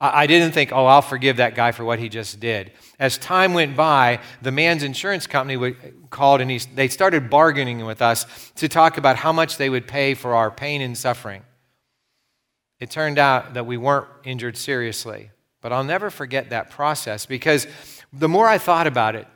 I 0.00 0.26
didn't 0.26 0.52
think, 0.52 0.72
oh, 0.72 0.86
I'll 0.86 1.02
forgive 1.02 1.38
that 1.38 1.54
guy 1.54 1.72
for 1.72 1.84
what 1.84 1.98
he 1.98 2.08
just 2.08 2.40
did. 2.40 2.72
As 2.98 3.16
time 3.16 3.54
went 3.54 3.76
by, 3.76 4.20
the 4.42 4.50
man's 4.50 4.82
insurance 4.82 5.26
company 5.26 5.76
called 6.10 6.40
and 6.40 6.50
he, 6.50 6.58
they 6.58 6.88
started 6.88 7.30
bargaining 7.30 7.84
with 7.86 8.02
us 8.02 8.52
to 8.56 8.68
talk 8.68 8.98
about 8.98 9.16
how 9.16 9.32
much 9.32 9.56
they 9.56 9.70
would 9.70 9.86
pay 9.86 10.14
for 10.14 10.34
our 10.34 10.50
pain 10.50 10.80
and 10.82 10.98
suffering. 10.98 11.42
It 12.80 12.90
turned 12.90 13.18
out 13.18 13.54
that 13.54 13.66
we 13.66 13.76
weren't 13.76 14.08
injured 14.24 14.56
seriously. 14.56 15.30
But 15.64 15.72
I'll 15.72 15.82
never 15.82 16.10
forget 16.10 16.50
that 16.50 16.68
process 16.68 17.24
because 17.24 17.66
the 18.12 18.28
more 18.28 18.46
I 18.46 18.58
thought 18.58 18.86
about 18.86 19.16
it, 19.16 19.26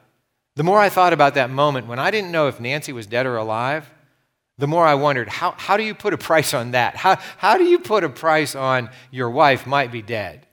the 0.57 0.63
more 0.63 0.79
I 0.79 0.91
thought 0.91 1.15
about 1.15 1.33
that 1.37 1.49
moment 1.49 1.87
when 1.87 1.99
I 1.99 2.11
didn't 2.11 2.33
know 2.33 2.49
if 2.49 2.61
Nancy 2.61 2.93
was 2.93 3.07
dead 3.07 3.25
or 3.25 3.39
alive, 3.39 3.91
the 4.59 4.67
more 4.67 4.85
I 4.85 4.93
wondered, 4.93 5.31
how, 5.31 5.53
how 5.53 5.79
do 5.79 5.85
you 5.85 5.95
put 5.95 6.13
a 6.13 6.19
price 6.19 6.53
on 6.53 6.73
that? 6.73 6.97
How, 6.97 7.17
how 7.39 7.57
do 7.57 7.65
you 7.65 7.79
put 7.79 8.05
a 8.05 8.11
price 8.11 8.55
on 8.55 8.91
your 9.11 9.31
wife 9.31 9.67
might 9.67 9.91
be 9.91 10.03
dead? 10.03 10.47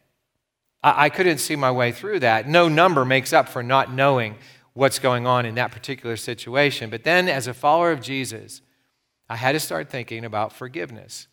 I, 0.86 1.06
I 1.06 1.10
couldn't 1.10 1.40
see 1.40 1.56
my 1.56 1.72
way 1.72 1.92
through 1.92 2.20
that. 2.22 2.48
No 2.48 2.70
number 2.70 3.04
makes 3.04 3.34
up 3.34 3.50
for 3.50 3.64
not 3.64 3.92
knowing 3.92 4.36
what's 4.74 5.00
going 5.00 5.26
on 5.26 5.46
in 5.46 5.56
that 5.56 5.72
particular 5.72 6.16
situation. 6.16 6.90
But 6.90 7.04
then, 7.04 7.28
as 7.28 7.48
a 7.48 7.54
follower 7.54 7.92
of 7.92 8.02
Jesus, 8.02 8.62
I 9.28 9.36
had 9.36 9.54
to 9.54 9.60
start 9.60 9.90
thinking 9.90 10.24
about 10.24 10.54
forgiveness. 10.54 11.28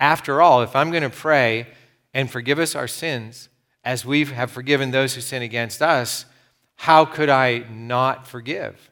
After 0.00 0.42
all, 0.42 0.62
if 0.62 0.74
I'm 0.74 0.90
going 0.90 1.04
to 1.04 1.10
pray 1.10 1.68
and 2.12 2.30
forgive 2.30 2.58
us 2.58 2.74
our 2.74 2.88
sins 2.88 3.48
as 3.84 4.04
we 4.04 4.24
have 4.24 4.50
forgiven 4.50 4.90
those 4.90 5.14
who 5.14 5.20
sin 5.20 5.42
against 5.42 5.80
us, 5.80 6.26
how 6.74 7.04
could 7.04 7.28
I 7.28 7.64
not 7.70 8.26
forgive? 8.26 8.90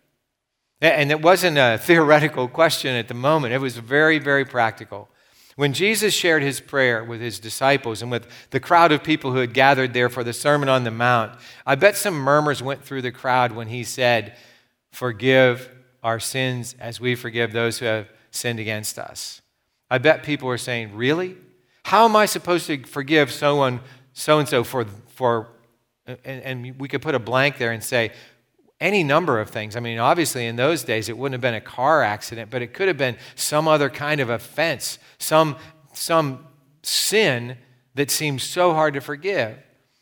And 0.80 1.10
it 1.10 1.22
wasn't 1.22 1.58
a 1.58 1.78
theoretical 1.82 2.48
question 2.48 2.94
at 2.94 3.08
the 3.08 3.14
moment, 3.14 3.54
it 3.54 3.60
was 3.60 3.76
very, 3.76 4.18
very 4.18 4.44
practical. 4.44 5.08
When 5.56 5.72
Jesus 5.72 6.12
shared 6.12 6.42
his 6.42 6.60
prayer 6.60 7.02
with 7.02 7.20
his 7.20 7.38
disciples 7.38 8.02
and 8.02 8.10
with 8.10 8.26
the 8.50 8.60
crowd 8.60 8.92
of 8.92 9.02
people 9.02 9.32
who 9.32 9.38
had 9.38 9.54
gathered 9.54 9.94
there 9.94 10.10
for 10.10 10.22
the 10.22 10.34
Sermon 10.34 10.68
on 10.68 10.84
the 10.84 10.90
Mount, 10.90 11.32
I 11.66 11.74
bet 11.76 11.96
some 11.96 12.14
murmurs 12.14 12.62
went 12.62 12.84
through 12.84 13.02
the 13.02 13.10
crowd 13.10 13.52
when 13.52 13.68
he 13.68 13.82
said, 13.82 14.36
Forgive 14.92 15.70
our 16.02 16.20
sins 16.20 16.76
as 16.78 17.00
we 17.00 17.14
forgive 17.14 17.52
those 17.52 17.78
who 17.78 17.86
have 17.86 18.08
sinned 18.30 18.60
against 18.60 18.98
us. 18.98 19.40
I 19.90 19.96
bet 19.96 20.22
people 20.22 20.46
were 20.46 20.58
saying, 20.58 20.94
Really? 20.94 21.36
How 21.84 22.04
am 22.04 22.16
I 22.16 22.26
supposed 22.26 22.66
to 22.66 22.82
forgive 22.84 23.30
someone, 23.32 23.80
so 24.12 24.38
and 24.38 24.48
so, 24.48 24.62
for, 24.62 24.84
for 25.08 25.48
and, 26.06 26.42
and 26.42 26.78
we 26.78 26.86
could 26.86 27.00
put 27.00 27.14
a 27.14 27.18
blank 27.18 27.56
there 27.56 27.72
and 27.72 27.82
say, 27.82 28.12
any 28.80 29.02
number 29.02 29.40
of 29.40 29.50
things. 29.50 29.76
I 29.76 29.80
mean, 29.80 29.98
obviously, 29.98 30.46
in 30.46 30.56
those 30.56 30.84
days, 30.84 31.08
it 31.08 31.16
wouldn't 31.16 31.34
have 31.34 31.40
been 31.40 31.54
a 31.54 31.60
car 31.60 32.02
accident, 32.02 32.50
but 32.50 32.62
it 32.62 32.74
could 32.74 32.88
have 32.88 32.98
been 32.98 33.16
some 33.34 33.66
other 33.66 33.88
kind 33.88 34.20
of 34.20 34.28
offense, 34.28 34.98
some, 35.18 35.56
some 35.92 36.46
sin 36.82 37.56
that 37.94 38.10
seems 38.10 38.42
so 38.42 38.74
hard 38.74 38.94
to 38.94 39.00
forgive. 39.00 39.56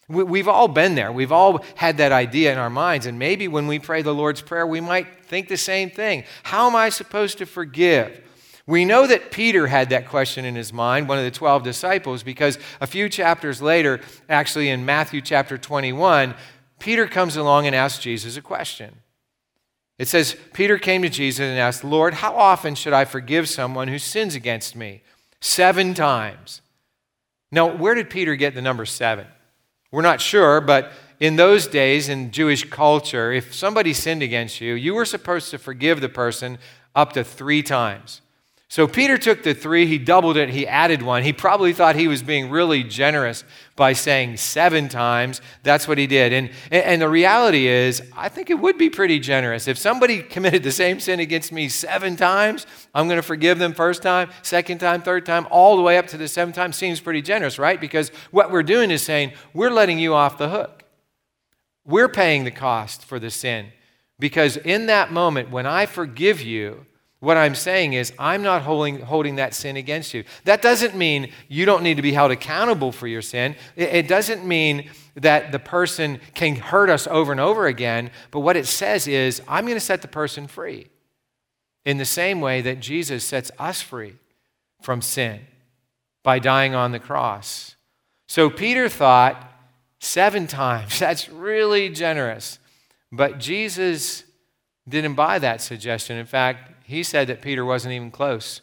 We, 0.07 0.41
have 0.41 0.49
all 0.49 0.69
been 0.69 0.97
there. 0.97 1.11
We've 1.13 1.33
all 1.33 1.65
had 1.77 1.97
that 1.97 2.13
idea 2.13 2.53
in 2.53 2.59
our 2.59 2.69
minds. 2.69 3.07
And 3.07 3.19
maybe 3.19 3.49
when 3.49 3.67
we 3.67 3.79
pray 3.79 4.03
the 4.03 4.15
Lord's 4.15 4.43
Prayer, 4.43 4.67
we 4.67 4.81
might 4.81 5.25
think 5.25 5.49
the 5.49 5.57
same 5.57 5.89
thing. 5.89 6.25
How 6.43 6.67
am 6.67 6.77
I 6.77 6.91
supposed 6.91 7.39
to 7.39 7.47
forgive? 7.47 8.21
We 8.67 8.85
know 8.85 9.07
that 9.07 9.31
Peter 9.31 9.67
had 9.67 9.91
that 9.91 10.09
question 10.09 10.45
in 10.45 10.55
his 10.55 10.73
mind, 10.73 11.09
one 11.09 11.19
of 11.19 11.25
the 11.25 11.31
12 11.31 11.63
disciples, 11.63 12.23
because 12.23 12.59
a 12.81 12.87
few 12.87 13.11
chapters 13.11 13.63
later, 13.63 14.01
actually 14.29 14.71
in 14.71 14.87
Matthew 14.87 15.21
chapter 15.21 15.57
21, 15.57 16.35
Peter 16.79 17.07
comes 17.07 17.37
along 17.37 17.67
and 17.67 17.75
asks 17.75 18.03
Jesus 18.03 18.37
a 18.37 18.43
question. 18.43 18.97
It 19.99 20.09
says, 20.09 20.37
Peter 20.53 20.77
came 20.79 21.03
to 21.03 21.09
Jesus 21.09 21.41
and 21.41 21.59
asked, 21.59 21.85
Lord, 21.85 22.15
how 22.15 22.35
often 22.35 22.75
should 22.75 22.93
I 22.93 23.05
forgive 23.05 23.49
someone 23.49 23.89
who 23.89 23.99
sins 23.99 24.35
against 24.35 24.75
me? 24.75 25.03
Seven 25.41 25.95
times. 25.95 26.63
Now, 27.53 27.73
where 27.73 27.95
did 27.95 28.11
Peter 28.11 28.35
get 28.35 28.55
the 28.55 28.63
number 28.63 28.87
seven? 28.87 29.27
We're 29.93 30.03
not 30.03 30.21
sure, 30.21 30.61
but 30.61 30.91
in 31.21 31.37
those 31.37 31.69
days 31.69 32.09
in 32.09 32.33
Jewish 32.33 32.69
culture, 32.69 33.33
if 33.33 33.55
somebody 33.55 33.93
sinned 33.93 34.23
against 34.23 34.61
you, 34.61 34.75
you 34.75 34.95
were 34.95 35.05
supposed 35.05 35.51
to 35.53 35.59
forgive 35.59 36.01
the 36.01 36.09
person 36.09 36.59
up 36.95 37.13
to 37.13 37.23
three 37.23 37.63
times. 37.63 38.21
So 38.75 38.89
Peter 38.89 39.17
took 39.17 39.45
the 39.45 39.55
three, 39.55 39.87
he 39.87 39.99
doubled 39.99 40.37
it, 40.37 40.49
he 40.49 40.67
added 40.67 41.01
one. 41.01 41.23
He 41.23 41.33
probably 41.33 41.73
thought 41.73 41.95
he 41.95 42.09
was 42.09 42.25
being 42.25 42.51
really 42.51 42.83
generous 42.83 43.45
by 43.77 43.93
saying 43.93 44.39
seven 44.39 44.89
times. 44.89 45.41
That's 45.63 45.87
what 45.87 45.97
he 45.97 46.09
did. 46.09 46.33
And, 46.33 46.51
and 46.73 47.01
the 47.01 47.09
reality 47.09 47.69
is, 47.69 48.03
I 48.17 48.29
think 48.29 48.51
it 48.51 48.59
would 48.59 48.77
be 48.77 48.91
pretty 48.91 49.21
generous. 49.21 49.69
If 49.69 49.79
somebody 49.79 50.23
committed 50.25 50.65
the 50.65 50.73
same 50.73 50.99
sin 50.99 51.21
against 51.21 51.53
me 51.53 51.69
seven 51.69 52.17
times, 52.17 52.67
I'm 52.93 53.07
going 53.07 53.19
to 53.19 53.23
forgive 53.23 53.61
them 53.61 53.75
first 53.75 54.03
time, 54.03 54.31
second 54.43 54.79
time, 54.79 55.03
third 55.03 55.25
time, 55.25 55.47
all 55.53 55.77
the 55.77 55.83
way 55.83 55.97
up 55.97 56.09
to 56.09 56.17
the 56.17 56.27
seventh 56.27 56.57
time. 56.57 56.73
Seems 56.73 56.99
pretty 56.99 57.23
generous, 57.23 57.61
right? 57.61 57.81
Because 57.81 58.09
what 58.33 58.51
we're 58.51 58.65
doing 58.65 58.91
is 58.91 59.03
saying, 59.03 59.35
we're 59.53 59.71
letting 59.71 60.01
you 60.01 60.15
off 60.15 60.37
the 60.37 60.49
hook. 60.49 60.83
We're 61.87 62.09
paying 62.09 62.43
the 62.43 62.51
cost 62.51 63.05
for 63.05 63.21
the 63.21 63.31
sin. 63.31 63.69
Because 64.19 64.57
in 64.57 64.87
that 64.87 65.13
moment, 65.13 65.51
when 65.53 65.65
I 65.65 65.87
forgive 65.87 66.41
you, 66.41 66.87
what 67.25 67.37
I'm 67.37 67.55
saying 67.55 67.95
is, 67.95 68.13
I'm 68.19 68.43
not 68.43 68.63
holding, 68.63 69.01
holding 69.01 69.37
that 69.37 69.55
sin 69.55 69.77
against 69.77 70.13
you. 70.15 70.25
That 70.45 70.63
doesn't 70.63 70.95
mean 70.95 71.33
you 71.49 71.65
don't 71.65 71.83
need 71.83 71.97
to 71.97 72.03
be 72.03 72.13
held 72.13 72.31
accountable 72.31 72.93
for 72.93 73.09
your 73.09 73.23
sin. 73.23 73.57
It, 73.75 73.89
it 73.89 74.09
doesn't 74.09 74.45
mean 74.45 74.91
that 75.17 75.51
the 75.51 75.59
person 75.59 76.21
can 76.35 76.57
hurt 76.57 76.91
us 76.91 77.07
over 77.07 77.33
and 77.33 77.41
over 77.41 77.67
again. 77.67 78.11
But 78.31 78.41
what 78.41 78.57
it 78.57 78.67
says 78.67 79.09
is, 79.09 79.41
I'm 79.49 79.65
going 79.65 79.77
to 79.77 79.81
set 79.81 80.03
the 80.03 80.09
person 80.09 80.47
free 80.47 80.89
in 81.85 81.97
the 81.97 82.05
same 82.05 82.41
way 82.41 82.61
that 82.61 82.81
Jesus 82.81 83.25
sets 83.25 83.51
us 83.59 83.81
free 83.81 84.17
from 84.83 85.01
sin 85.01 85.41
by 86.23 86.39
dying 86.39 86.75
on 86.75 86.93
the 86.93 86.99
cross. 86.99 87.77
So 88.29 88.51
Peter 88.51 88.89
thought, 88.89 89.51
seven 89.99 90.47
times, 90.47 90.99
that's 90.99 91.29
really 91.29 91.89
generous. 91.89 92.59
But 93.11 93.39
Jesus 93.39 94.25
didn't 94.89 95.15
buy 95.15 95.39
that 95.39 95.63
suggestion. 95.63 96.19
In 96.19 96.27
fact, 96.27 96.74
he 96.85 97.03
said 97.03 97.27
that 97.29 97.43
Peter 97.43 97.65
wasn't 97.65 97.95
even 97.95 98.11
close. 98.11 98.61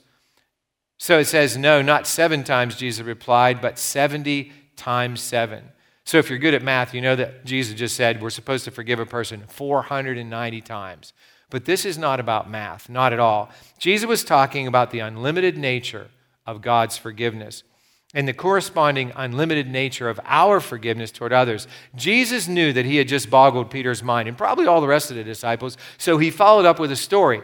So 0.98 1.20
it 1.20 1.26
says, 1.26 1.58
no, 1.58 1.82
not 1.82 2.06
seven 2.06 2.44
times, 2.44 2.76
Jesus 2.76 3.06
replied, 3.06 3.60
but 3.60 3.80
70 3.80 4.52
times 4.76 5.20
seven. 5.20 5.64
So 6.06 6.20
if 6.20 6.30
you're 6.30 6.40
good 6.40 6.54
at 6.54 6.62
math, 6.62 6.94
you 6.94 7.02
know 7.02 7.16
that 7.16 7.46
Jesus 7.46 7.74
just 7.74 7.96
said 7.96 8.22
we're 8.22 8.30
supposed 8.30 8.66
to 8.66 8.72
forgive 8.72 9.00
a 9.00 9.06
person 9.06 9.44
490 9.48 10.62
times. 10.62 11.14
But 11.50 11.66
this 11.66 11.86
is 11.86 11.98
not 11.98 12.20
about 12.20 12.50
math, 12.50 12.90
not 12.90 13.14
at 13.14 13.20
all. 13.20 13.50
Jesus 13.78 14.08
was 14.08 14.24
talking 14.24 14.68
about 14.68 14.92
the 14.92 15.00
unlimited 15.00 15.58
nature 15.58 16.10
of 16.46 16.62
God's 16.62 16.98
forgiveness 16.98 17.64
and 18.14 18.28
the 18.28 18.34
corresponding 18.34 19.12
unlimited 19.16 19.68
nature 19.68 20.10
of 20.10 20.20
our 20.26 20.60
forgiveness 20.60 21.12
toward 21.12 21.34
others. 21.34 21.68
Jesus 21.96 22.48
knew 22.48 22.74
that 22.74 22.86
he 22.86 22.98
had 22.98 23.08
just 23.08 23.30
boggled 23.30 23.72
Peter's 23.72 24.04
mind 24.04 24.28
and 24.28 24.38
probably 24.38 24.66
all 24.66 24.82
the 24.82 24.88
rest 24.88 25.12
of 25.12 25.18
the 25.18 25.24
disciples, 25.24 25.78
so 25.98 26.18
he 26.18 26.30
followed 26.30 26.66
up 26.66 26.80
with 26.80 26.92
a 26.92 26.96
story. 26.96 27.42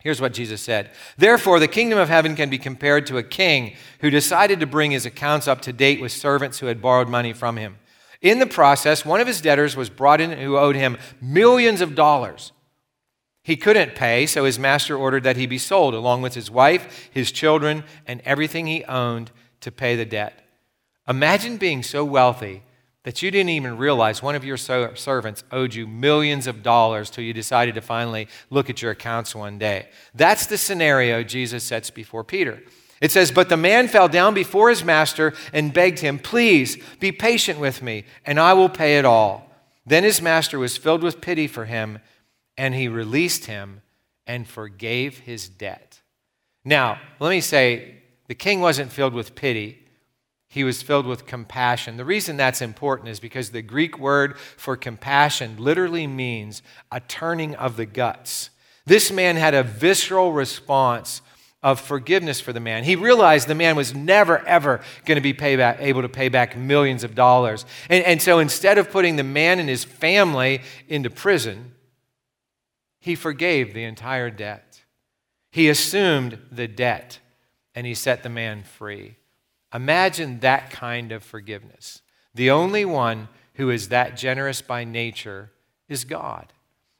Here's 0.00 0.20
what 0.20 0.34
Jesus 0.34 0.60
said 0.60 0.90
Therefore, 1.16 1.58
the 1.58 1.68
kingdom 1.68 1.98
of 1.98 2.08
heaven 2.08 2.36
can 2.36 2.50
be 2.50 2.58
compared 2.58 3.06
to 3.06 3.18
a 3.18 3.22
king 3.22 3.74
who 4.00 4.10
decided 4.10 4.60
to 4.60 4.66
bring 4.66 4.90
his 4.90 5.06
accounts 5.06 5.48
up 5.48 5.60
to 5.62 5.72
date 5.72 6.00
with 6.00 6.12
servants 6.12 6.58
who 6.58 6.66
had 6.66 6.82
borrowed 6.82 7.08
money 7.08 7.32
from 7.32 7.56
him. 7.56 7.76
In 8.22 8.38
the 8.38 8.46
process, 8.46 9.04
one 9.04 9.20
of 9.20 9.26
his 9.26 9.40
debtors 9.40 9.76
was 9.76 9.90
brought 9.90 10.20
in 10.20 10.32
who 10.32 10.56
owed 10.56 10.76
him 10.76 10.96
millions 11.20 11.80
of 11.80 11.94
dollars. 11.94 12.52
He 13.42 13.56
couldn't 13.56 13.94
pay, 13.94 14.26
so 14.26 14.44
his 14.44 14.58
master 14.58 14.96
ordered 14.96 15.22
that 15.22 15.36
he 15.36 15.46
be 15.46 15.58
sold, 15.58 15.94
along 15.94 16.22
with 16.22 16.34
his 16.34 16.50
wife, 16.50 17.08
his 17.12 17.30
children, 17.30 17.84
and 18.06 18.20
everything 18.24 18.66
he 18.66 18.84
owned 18.84 19.30
to 19.60 19.70
pay 19.70 19.94
the 19.94 20.04
debt. 20.04 20.42
Imagine 21.06 21.56
being 21.56 21.84
so 21.84 22.04
wealthy 22.04 22.62
that 23.06 23.22
you 23.22 23.30
didn't 23.30 23.50
even 23.50 23.78
realize 23.78 24.20
one 24.20 24.34
of 24.34 24.44
your 24.44 24.56
servants 24.56 25.44
owed 25.52 25.72
you 25.72 25.86
millions 25.86 26.48
of 26.48 26.64
dollars 26.64 27.08
till 27.08 27.22
you 27.22 27.32
decided 27.32 27.76
to 27.76 27.80
finally 27.80 28.26
look 28.50 28.68
at 28.68 28.82
your 28.82 28.90
accounts 28.90 29.32
one 29.32 29.58
day. 29.58 29.88
That's 30.12 30.46
the 30.46 30.58
scenario 30.58 31.22
Jesus 31.22 31.62
sets 31.62 31.88
before 31.88 32.24
Peter. 32.24 32.64
It 33.00 33.12
says, 33.12 33.30
But 33.30 33.48
the 33.48 33.56
man 33.56 33.86
fell 33.86 34.08
down 34.08 34.34
before 34.34 34.70
his 34.70 34.82
master 34.82 35.34
and 35.52 35.72
begged 35.72 36.00
him, 36.00 36.18
Please 36.18 36.78
be 36.98 37.12
patient 37.12 37.60
with 37.60 37.80
me, 37.80 38.06
and 38.24 38.40
I 38.40 38.54
will 38.54 38.68
pay 38.68 38.98
it 38.98 39.04
all. 39.04 39.52
Then 39.86 40.02
his 40.02 40.20
master 40.20 40.58
was 40.58 40.76
filled 40.76 41.04
with 41.04 41.20
pity 41.20 41.46
for 41.46 41.66
him, 41.66 42.00
and 42.58 42.74
he 42.74 42.88
released 42.88 43.44
him 43.44 43.82
and 44.26 44.48
forgave 44.48 45.20
his 45.20 45.48
debt. 45.48 46.00
Now, 46.64 46.98
let 47.20 47.30
me 47.30 47.40
say, 47.40 47.98
the 48.26 48.34
king 48.34 48.60
wasn't 48.60 48.90
filled 48.90 49.14
with 49.14 49.36
pity 49.36 49.85
he 50.48 50.64
was 50.64 50.82
filled 50.82 51.06
with 51.06 51.26
compassion. 51.26 51.96
The 51.96 52.04
reason 52.04 52.36
that's 52.36 52.62
important 52.62 53.08
is 53.08 53.20
because 53.20 53.50
the 53.50 53.62
Greek 53.62 53.98
word 53.98 54.38
for 54.38 54.76
compassion 54.76 55.56
literally 55.58 56.06
means 56.06 56.62
a 56.90 57.00
turning 57.00 57.54
of 57.56 57.76
the 57.76 57.86
guts. 57.86 58.50
This 58.86 59.10
man 59.10 59.36
had 59.36 59.54
a 59.54 59.64
visceral 59.64 60.32
response 60.32 61.20
of 61.62 61.80
forgiveness 61.80 62.40
for 62.40 62.52
the 62.52 62.60
man. 62.60 62.84
He 62.84 62.94
realized 62.94 63.48
the 63.48 63.54
man 63.56 63.74
was 63.74 63.92
never, 63.92 64.38
ever 64.46 64.80
going 65.04 65.20
to 65.20 65.20
be 65.20 65.36
able 65.44 66.02
to 66.02 66.08
pay 66.08 66.28
back 66.28 66.56
millions 66.56 67.02
of 67.02 67.16
dollars. 67.16 67.66
And, 67.90 68.04
and 68.04 68.22
so 68.22 68.38
instead 68.38 68.78
of 68.78 68.90
putting 68.90 69.16
the 69.16 69.24
man 69.24 69.58
and 69.58 69.68
his 69.68 69.82
family 69.82 70.62
into 70.86 71.10
prison, 71.10 71.72
he 73.00 73.16
forgave 73.16 73.74
the 73.74 73.82
entire 73.82 74.30
debt. 74.30 74.84
He 75.50 75.68
assumed 75.68 76.38
the 76.52 76.68
debt 76.68 77.18
and 77.74 77.84
he 77.84 77.94
set 77.94 78.22
the 78.22 78.28
man 78.28 78.62
free. 78.62 79.16
Imagine 79.76 80.40
that 80.40 80.70
kind 80.70 81.12
of 81.12 81.22
forgiveness. 81.22 82.00
The 82.34 82.50
only 82.50 82.86
one 82.86 83.28
who 83.54 83.68
is 83.68 83.90
that 83.90 84.16
generous 84.16 84.62
by 84.62 84.84
nature 84.84 85.52
is 85.86 86.04
God. 86.04 86.52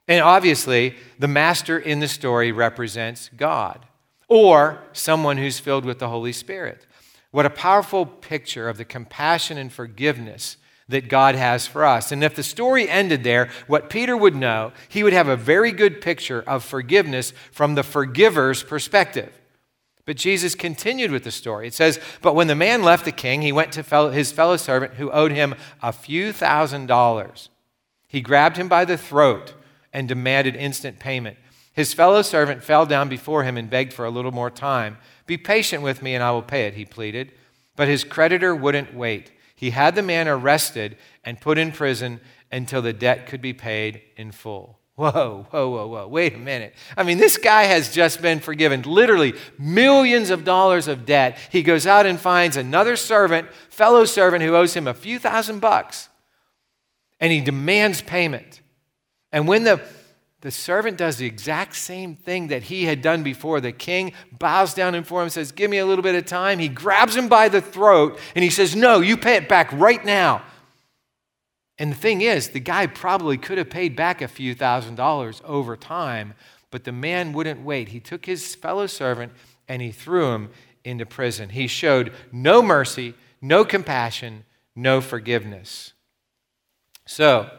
And 0.07 0.21
obviously, 0.21 0.95
the 1.17 1.27
master 1.27 1.77
in 1.77 1.99
the 1.99 2.07
story 2.07 2.51
represents 2.51 3.29
God 3.35 3.85
or 4.27 4.83
someone 4.93 5.37
who's 5.37 5.59
filled 5.59 5.85
with 5.85 5.97
the 5.97 6.07
Holy 6.07 6.31
Spirit. 6.31 6.85
What 7.31 7.47
a 7.47 7.49
powerful 7.49 8.05
picture 8.05 8.69
of 8.69 8.77
the 8.77 8.85
compassion 8.85 9.57
and 9.57 9.73
forgiveness 9.73 10.57
that 10.87 11.09
God 11.09 11.35
has 11.35 11.67
for 11.67 11.83
us. 11.83 12.11
And 12.11 12.23
if 12.23 12.35
the 12.35 12.43
story 12.43 12.87
ended 12.87 13.23
there, 13.23 13.49
what 13.67 13.89
Peter 13.89 14.15
would 14.15 14.35
know, 14.35 14.71
he 14.87 15.03
would 15.03 15.13
have 15.13 15.27
a 15.27 15.35
very 15.35 15.71
good 15.71 15.99
picture 15.99 16.43
of 16.47 16.63
forgiveness 16.63 17.33
from 17.51 17.75
the 17.75 17.83
forgiver's 17.83 18.63
perspective. 18.63 19.36
But 20.07 20.15
Jesus 20.15 20.55
continued 20.55 21.11
with 21.11 21.25
the 21.25 21.31
story. 21.31 21.67
It 21.67 21.73
says, 21.73 21.99
But 22.21 22.33
when 22.33 22.47
the 22.47 22.55
man 22.55 22.81
left 22.81 23.03
the 23.03 23.11
king, 23.11 23.41
he 23.41 23.51
went 23.51 23.73
to 23.73 24.09
his 24.09 24.31
fellow 24.31 24.55
servant 24.55 24.93
who 24.93 25.11
owed 25.11 25.33
him 25.33 25.53
a 25.83 25.91
few 25.91 26.31
thousand 26.31 26.85
dollars. 26.87 27.49
He 28.07 28.21
grabbed 28.21 28.55
him 28.55 28.69
by 28.69 28.85
the 28.85 28.97
throat 28.97 29.53
and 29.91 30.07
demanded 30.07 30.55
instant 30.55 30.97
payment. 30.97 31.35
His 31.73 31.93
fellow 31.93 32.21
servant 32.21 32.63
fell 32.63 32.85
down 32.85 33.09
before 33.09 33.43
him 33.43 33.57
and 33.57 33.69
begged 33.69 33.91
for 33.91 34.05
a 34.05 34.09
little 34.09 34.31
more 34.31 34.49
time. 34.49 34.97
Be 35.25 35.37
patient 35.37 35.83
with 35.83 36.01
me 36.01 36.15
and 36.15 36.23
I 36.23 36.31
will 36.31 36.41
pay 36.41 36.67
it, 36.67 36.75
he 36.75 36.85
pleaded. 36.85 37.33
But 37.75 37.89
his 37.89 38.05
creditor 38.05 38.55
wouldn't 38.55 38.95
wait. 38.95 39.33
He 39.55 39.71
had 39.71 39.93
the 39.93 40.01
man 40.01 40.29
arrested 40.29 40.95
and 41.25 41.41
put 41.41 41.57
in 41.57 41.73
prison 41.73 42.21
until 42.49 42.81
the 42.81 42.93
debt 42.93 43.27
could 43.27 43.41
be 43.41 43.53
paid 43.53 44.03
in 44.15 44.31
full. 44.31 44.79
Whoa, 44.97 45.45
whoa, 45.51 45.69
whoa, 45.69 45.87
whoa. 45.87 46.07
Wait 46.07 46.33
a 46.33 46.39
minute. 46.39 46.73
I 46.97 47.03
mean, 47.03 47.19
this 47.19 47.37
guy 47.37 47.65
has 47.65 47.93
just 47.93 48.19
been 48.19 48.39
forgiven 48.39 48.81
literally 48.81 49.35
millions 49.59 50.31
of 50.31 50.43
dollars 50.43 50.87
of 50.87 51.05
debt. 51.05 51.37
He 51.51 51.61
goes 51.61 51.85
out 51.85 52.07
and 52.07 52.19
finds 52.19 52.57
another 52.57 52.95
servant, 52.95 53.47
fellow 53.69 54.05
servant, 54.05 54.43
who 54.43 54.55
owes 54.55 54.73
him 54.73 54.87
a 54.87 54.95
few 54.95 55.19
thousand 55.19 55.59
bucks, 55.59 56.09
and 57.19 57.31
he 57.31 57.41
demands 57.41 58.01
payment. 58.01 58.61
And 59.31 59.47
when 59.47 59.65
the, 59.65 59.81
the 60.41 60.49
servant 60.49 60.97
does 60.97 61.17
the 61.17 61.27
exact 61.27 61.75
same 61.75 62.15
thing 62.15 62.47
that 62.47 62.63
he 62.63 62.85
had 62.85 63.03
done 63.03 63.21
before, 63.21 63.61
the 63.61 63.71
king 63.71 64.13
bows 64.31 64.73
down 64.73 64.93
before 64.93 65.21
him 65.21 65.29
says, 65.29 65.51
Give 65.51 65.69
me 65.69 65.77
a 65.77 65.85
little 65.85 66.01
bit 66.01 66.15
of 66.15 66.25
time. 66.25 66.57
He 66.57 66.69
grabs 66.69 67.15
him 67.15 67.27
by 67.27 67.49
the 67.49 67.61
throat 67.61 68.17
and 68.33 68.43
he 68.43 68.49
says, 68.49 68.75
No, 68.75 69.01
you 69.01 69.15
pay 69.15 69.35
it 69.35 69.47
back 69.47 69.71
right 69.73 70.03
now. 70.03 70.41
And 71.79 71.91
the 71.91 71.95
thing 71.95 72.21
is, 72.21 72.49
the 72.49 72.59
guy 72.59 72.87
probably 72.87 73.37
could 73.37 73.57
have 73.57 73.69
paid 73.69 73.95
back 73.95 74.21
a 74.21 74.27
few 74.27 74.55
thousand 74.55 74.95
dollars 74.95 75.41
over 75.45 75.77
time, 75.77 76.33
but 76.71 76.83
the 76.83 76.91
man 76.91 77.33
wouldn't 77.33 77.61
wait. 77.61 77.89
He 77.89 77.99
took 77.99 78.25
his 78.25 78.55
fellow 78.55 78.87
servant 78.87 79.31
and 79.67 79.81
he 79.81 79.91
threw 79.91 80.33
him 80.33 80.49
into 80.83 81.05
prison. 81.05 81.49
He 81.49 81.67
showed 81.67 82.13
no 82.31 82.61
mercy, 82.61 83.13
no 83.41 83.63
compassion, 83.63 84.45
no 84.75 85.01
forgiveness. 85.01 85.93
So, 87.05 87.49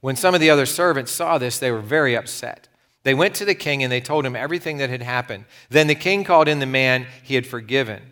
when 0.00 0.16
some 0.16 0.34
of 0.34 0.40
the 0.40 0.50
other 0.50 0.66
servants 0.66 1.10
saw 1.10 1.38
this, 1.38 1.58
they 1.58 1.72
were 1.72 1.80
very 1.80 2.16
upset. 2.16 2.68
They 3.02 3.14
went 3.14 3.34
to 3.36 3.44
the 3.44 3.54
king 3.54 3.82
and 3.82 3.90
they 3.90 4.00
told 4.00 4.26
him 4.26 4.36
everything 4.36 4.78
that 4.78 4.90
had 4.90 5.02
happened. 5.02 5.44
Then 5.70 5.86
the 5.86 5.94
king 5.94 6.24
called 6.24 6.48
in 6.48 6.58
the 6.58 6.66
man 6.66 7.06
he 7.22 7.34
had 7.34 7.46
forgiven 7.46 8.02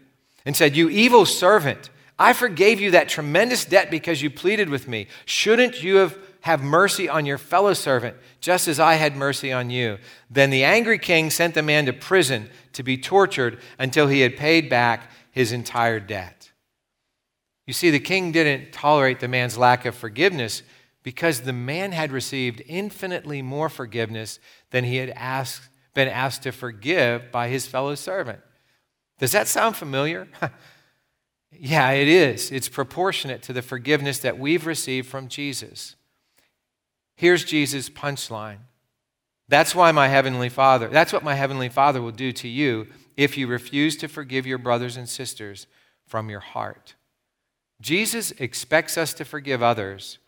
and 0.45 0.57
said, 0.57 0.77
You 0.77 0.89
evil 0.89 1.27
servant. 1.27 1.91
I 2.19 2.33
forgave 2.33 2.81
you 2.81 2.93
that 2.93 3.09
tremendous 3.09 3.65
debt 3.65 3.91
because 3.91 4.23
you 4.23 4.31
pleaded 4.31 4.71
with 4.71 4.89
me. 4.89 5.07
Shouldn't 5.27 5.83
you 5.83 5.97
have, 5.97 6.19
have 6.41 6.63
mercy 6.63 7.09
on 7.09 7.27
your 7.27 7.37
fellow 7.37 7.75
servant, 7.75 8.17
just 8.41 8.69
as 8.69 8.81
I 8.81 8.95
had 8.95 9.17
mercy 9.17 9.53
on 9.53 9.69
you? 9.69 9.99
Then 10.31 10.51
the 10.51 10.65
angry 10.65 10.99
king 10.99 11.31
sent 11.31 11.55
the 11.55 11.63
man 11.63 11.85
to 11.87 11.93
prison 11.93 12.49
to 12.73 12.83
be 12.83 12.97
tortured 12.97 13.61
until 13.79 14.09
he 14.09 14.21
had 14.21 14.37
paid 14.37 14.71
back 14.71 15.11
his 15.31 15.53
entire 15.53 16.01
debt. 16.01 16.51
You 17.67 17.75
see, 17.75 17.91
the 17.91 18.01
king 18.01 18.33
didn't 18.33 18.73
tolerate 18.73 19.21
the 19.21 19.29
man's 19.29 19.59
lack 19.59 19.85
of 19.85 19.95
forgiveness 19.95 20.63
because 21.03 21.43
the 21.43 21.53
man 21.53 21.93
had 21.93 22.13
received 22.13 22.63
infinitely 22.67 23.43
more 23.43 23.69
forgiveness 23.69 24.41
than 24.71 24.85
he 24.85 24.97
had 24.97 25.11
asked, 25.11 25.69
been 25.93 26.09
asked 26.09 26.45
to 26.45 26.53
forgive 26.53 27.31
by 27.31 27.49
his 27.49 27.67
fellow 27.67 27.95
servant. 27.95 28.41
Does 29.19 29.33
that 29.33 29.49
sound 29.49 29.77
familiar? 29.77 30.29
Yeah, 31.61 31.91
it 31.91 32.09
is. 32.09 32.51
It's 32.51 32.69
proportionate 32.69 33.43
to 33.43 33.53
the 33.53 33.63
forgiveness 33.63 34.19
that 34.21 34.39
we've 34.39 34.67
received 34.67 35.09
from 35.09 35.29
Jesus. 35.29 35.97
Here's 37.17 37.45
Jesus' 37.45 37.89
punchline. 37.89 38.59
That's 39.49 39.75
why 39.75 39.93
my 39.93 40.09
heavenly 40.09 40.49
Father, 40.49 40.89
that's 40.89 41.13
what 41.13 41.23
my 41.23 41.35
heavenly 41.35 41.69
Father 41.69 42.03
will 42.03 42.11
do 42.11 42.33
to 42.33 42.49
you 42.49 42.89
if 43.17 43.39
you 43.39 43.47
refuse 43.47 43.97
to 43.99 44.09
forgive 44.09 44.47
your 44.47 44.59
brothers 44.59 44.97
and 44.97 45.09
sisters 45.09 45.67
from 46.05 46.29
your 46.29 46.41
heart. 46.41 46.95
Jesus 47.81 48.33
expects 48.33 48.99
us 48.99 49.15
to 49.15 49.25
forgive 49.25 49.63
others 49.63 50.19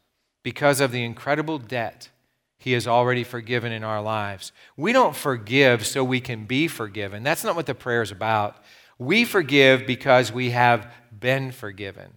because 0.42 0.80
of 0.80 0.92
the 0.92 1.04
incredible 1.04 1.58
debt 1.58 2.11
he 2.58 2.73
has 2.73 2.87
already 2.87 3.25
forgiven 3.25 3.73
in 3.73 3.85
our 3.85 4.02
lives. 4.02 4.52
We 4.76 4.92
don't 4.92 5.14
forgive 5.14 5.87
so 5.87 6.02
we 6.02 6.20
can 6.20 6.44
be 6.44 6.68
forgiven. 6.68 7.23
That's 7.23 7.44
not 7.44 7.56
what 7.56 7.66
the 7.66 7.75
prayer 7.75 8.02
is 8.02 8.11
about. 8.11 8.56
We 8.98 9.24
forgive 9.24 9.86
because 9.86 10.32
we 10.32 10.50
have 10.50 10.92
been 11.18 11.52
forgiven. 11.52 12.14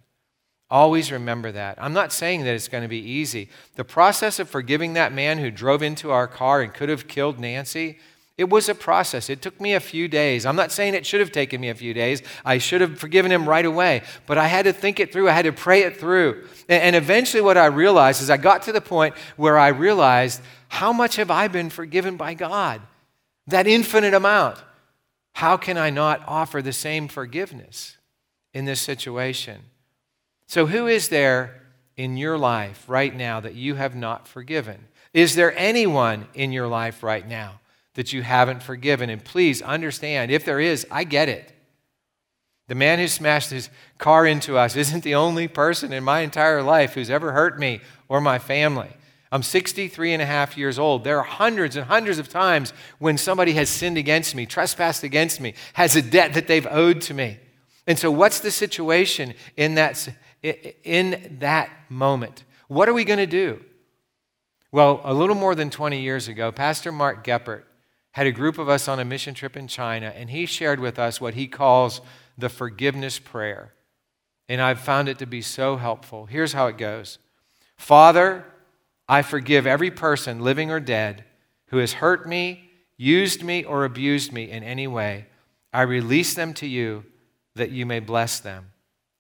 Always 0.70 1.12
remember 1.12 1.52
that. 1.52 1.78
I'm 1.82 1.94
not 1.94 2.14
saying 2.14 2.46
that 2.46 2.56
it's 2.56 2.70
going 2.70 2.84
to 2.84 2.88
be 2.88 2.98
easy. 2.98 3.50
The 3.76 3.84
process 3.84 4.40
of 4.40 4.50
forgiving 4.50 4.94
that 4.94 5.12
man 5.12 5.38
who 5.38 5.52
drove 5.52 5.84
into 5.84 6.12
our 6.12 6.28
car 6.28 6.62
and 6.62 6.74
could 6.74 6.88
have 6.88 7.10
killed 7.10 7.40
Nancy, 7.40 8.00
it 8.38 8.50
was 8.50 8.70
a 8.70 8.74
process. 8.74 9.30
It 9.30 9.42
took 9.42 9.60
me 9.60 9.74
a 9.74 9.82
few 9.82 10.08
days. 10.08 10.46
I'm 10.46 10.56
not 10.56 10.72
saying 10.72 10.94
it 10.94 11.06
should 11.06 11.20
have 11.20 11.34
taken 11.34 11.60
me 11.60 11.70
a 11.70 11.76
few 11.76 11.94
days. 11.94 12.24
I 12.46 12.58
should 12.58 12.80
have 12.80 12.98
forgiven 12.98 13.32
him 13.32 13.48
right 13.48 13.66
away. 13.66 14.02
But 14.26 14.38
I 14.38 14.48
had 14.48 14.64
to 14.64 14.74
think 14.74 15.00
it 15.00 15.12
through, 15.12 15.30
I 15.30 15.34
had 15.34 15.46
to 15.46 15.52
pray 15.52 15.82
it 15.82 15.98
through. 15.98 16.48
And 16.70 16.96
eventually, 16.96 17.42
what 17.42 17.58
I 17.58 17.66
realized 17.66 18.22
is 18.22 18.30
I 18.30 18.38
got 18.38 18.64
to 18.64 18.72
the 18.72 18.82
point 18.82 19.14
where 19.36 19.60
I 19.60 19.68
realized 19.68 20.42
how 20.70 20.94
much 20.94 21.18
have 21.18 21.30
I 21.30 21.50
been 21.50 21.70
forgiven 21.70 22.16
by 22.16 22.34
God? 22.34 22.82
That 23.48 23.68
infinite 23.68 24.14
amount. 24.14 24.58
How 25.34 25.58
can 25.58 25.78
I 25.78 25.90
not 25.90 26.24
offer 26.28 26.62
the 26.62 26.74
same 26.74 27.08
forgiveness? 27.08 27.98
in 28.54 28.66
this 28.66 28.82
situation. 28.82 29.62
So, 30.48 30.66
who 30.66 30.88
is 30.88 31.10
there 31.10 31.62
in 31.96 32.18
your 32.18 32.38
life 32.38 32.84
right 32.88 33.16
now 33.16 33.40
that 33.40 33.56
you 33.56 33.76
have 33.76 33.96
not 33.96 34.28
forgiven? 34.28 34.88
Is 35.14 35.36
there 35.36 35.58
anyone 35.58 36.28
in 36.34 36.52
your 36.52 36.68
life 36.68 37.04
right 37.04 37.28
now 37.28 37.60
that 37.96 38.14
you 38.14 38.22
haven't 38.22 38.64
forgiven? 38.64 39.10
And 39.10 39.24
please 39.24 39.62
understand, 39.62 40.32
if 40.32 40.46
there 40.46 40.60
is, 40.60 40.86
I 40.92 41.04
get 41.04 41.30
it. 41.30 41.54
The 42.68 42.76
man 42.76 43.00
who 43.00 43.08
smashed 43.08 43.52
his 43.52 43.70
car 43.98 44.26
into 44.26 44.58
us 44.58 44.76
isn't 44.76 45.04
the 45.04 45.16
only 45.16 45.48
person 45.48 45.92
in 45.92 46.04
my 46.04 46.22
entire 46.22 46.64
life 46.64 46.94
who's 46.94 47.10
ever 47.10 47.34
hurt 47.34 47.60
me 47.60 47.82
or 48.08 48.22
my 48.22 48.40
family. 48.40 48.92
I'm 49.32 49.44
63 49.44 50.14
and 50.14 50.22
a 50.22 50.26
half 50.26 50.58
years 50.58 50.78
old. 50.78 51.04
There 51.04 51.18
are 51.18 51.24
hundreds 51.24 51.78
and 51.78 51.86
hundreds 51.86 52.20
of 52.20 52.28
times 52.28 52.74
when 53.00 53.18
somebody 53.18 53.54
has 53.54 53.70
sinned 53.70 53.98
against 53.98 54.36
me, 54.36 54.46
trespassed 54.46 55.04
against 55.04 55.40
me, 55.40 55.54
has 55.74 55.96
a 55.96 56.02
debt 56.02 56.34
that 56.34 56.48
they've 56.48 56.68
owed 56.70 57.02
to 57.02 57.14
me. 57.14 57.40
And 57.88 57.98
so, 57.98 58.12
what's 58.12 58.42
the 58.42 58.52
situation 58.52 59.34
in 59.56 59.76
that, 59.76 60.08
in 60.84 61.38
that 61.40 61.70
moment? 61.90 62.44
What 62.68 62.90
are 62.90 62.94
we 62.94 63.06
going 63.06 63.20
to 63.20 63.26
do? 63.26 63.64
Well, 64.72 65.02
a 65.04 65.14
little 65.14 65.36
more 65.36 65.56
than 65.56 65.70
20 65.70 66.02
years 66.02 66.28
ago, 66.28 66.52
Pastor 66.52 66.92
Mark 66.92 67.26
Geppert 67.26 67.64
had 68.12 68.28
a 68.28 68.32
group 68.32 68.58
of 68.58 68.68
us 68.70 68.88
on 68.88 69.00
a 69.00 69.06
mission 69.06 69.34
trip 69.34 69.56
in 69.56 69.68
China, 69.68 70.14
and 70.16 70.30
he 70.30 70.46
shared 70.46 70.80
with 70.80 71.00
us 71.00 71.22
what 71.22 71.34
he 71.34 71.48
calls 71.48 72.02
the 72.38 72.50
forgiveness 72.50 73.20
prayer. 73.20 73.74
And 74.50 74.62
I've 74.62 74.80
found 74.80 75.08
it 75.08 75.18
to 75.20 75.26
be 75.26 75.42
so 75.42 75.78
helpful. 75.78 76.26
Here's 76.26 76.54
how 76.54 76.68
it 76.68 76.78
goes 76.78 77.18
Father, 77.78 78.46
I 79.12 79.24
forgive 79.24 79.68
every 79.68 79.92
person, 79.92 80.40
living 80.40 80.72
or 80.72 80.80
dead, 80.80 81.26
who 81.68 81.80
has 81.80 81.92
hurt 81.92 82.26
me, 82.26 82.70
used 82.96 83.44
me, 83.44 83.62
or 83.62 83.84
abused 83.84 84.32
me 84.32 84.50
in 84.50 84.64
any 84.64 84.88
way. 84.88 85.26
I 85.74 85.82
release 85.82 86.34
them 86.34 86.54
to 86.56 86.66
you 86.66 87.04
that 87.56 87.72
you 87.72 87.86
may 87.86 88.00
bless 88.00 88.40
them. 88.40 88.72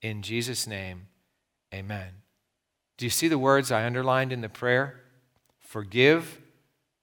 In 0.01 0.21
Jesus' 0.21 0.65
name, 0.65 1.07
amen. 1.73 2.07
Do 2.97 3.05
you 3.05 3.09
see 3.09 3.27
the 3.27 3.37
words 3.37 3.69
I 3.69 3.83
underlined 3.83 4.31
in 4.31 4.39
the 4.39 4.47
prayer? 4.47 5.01
Forgive, 5.59 6.39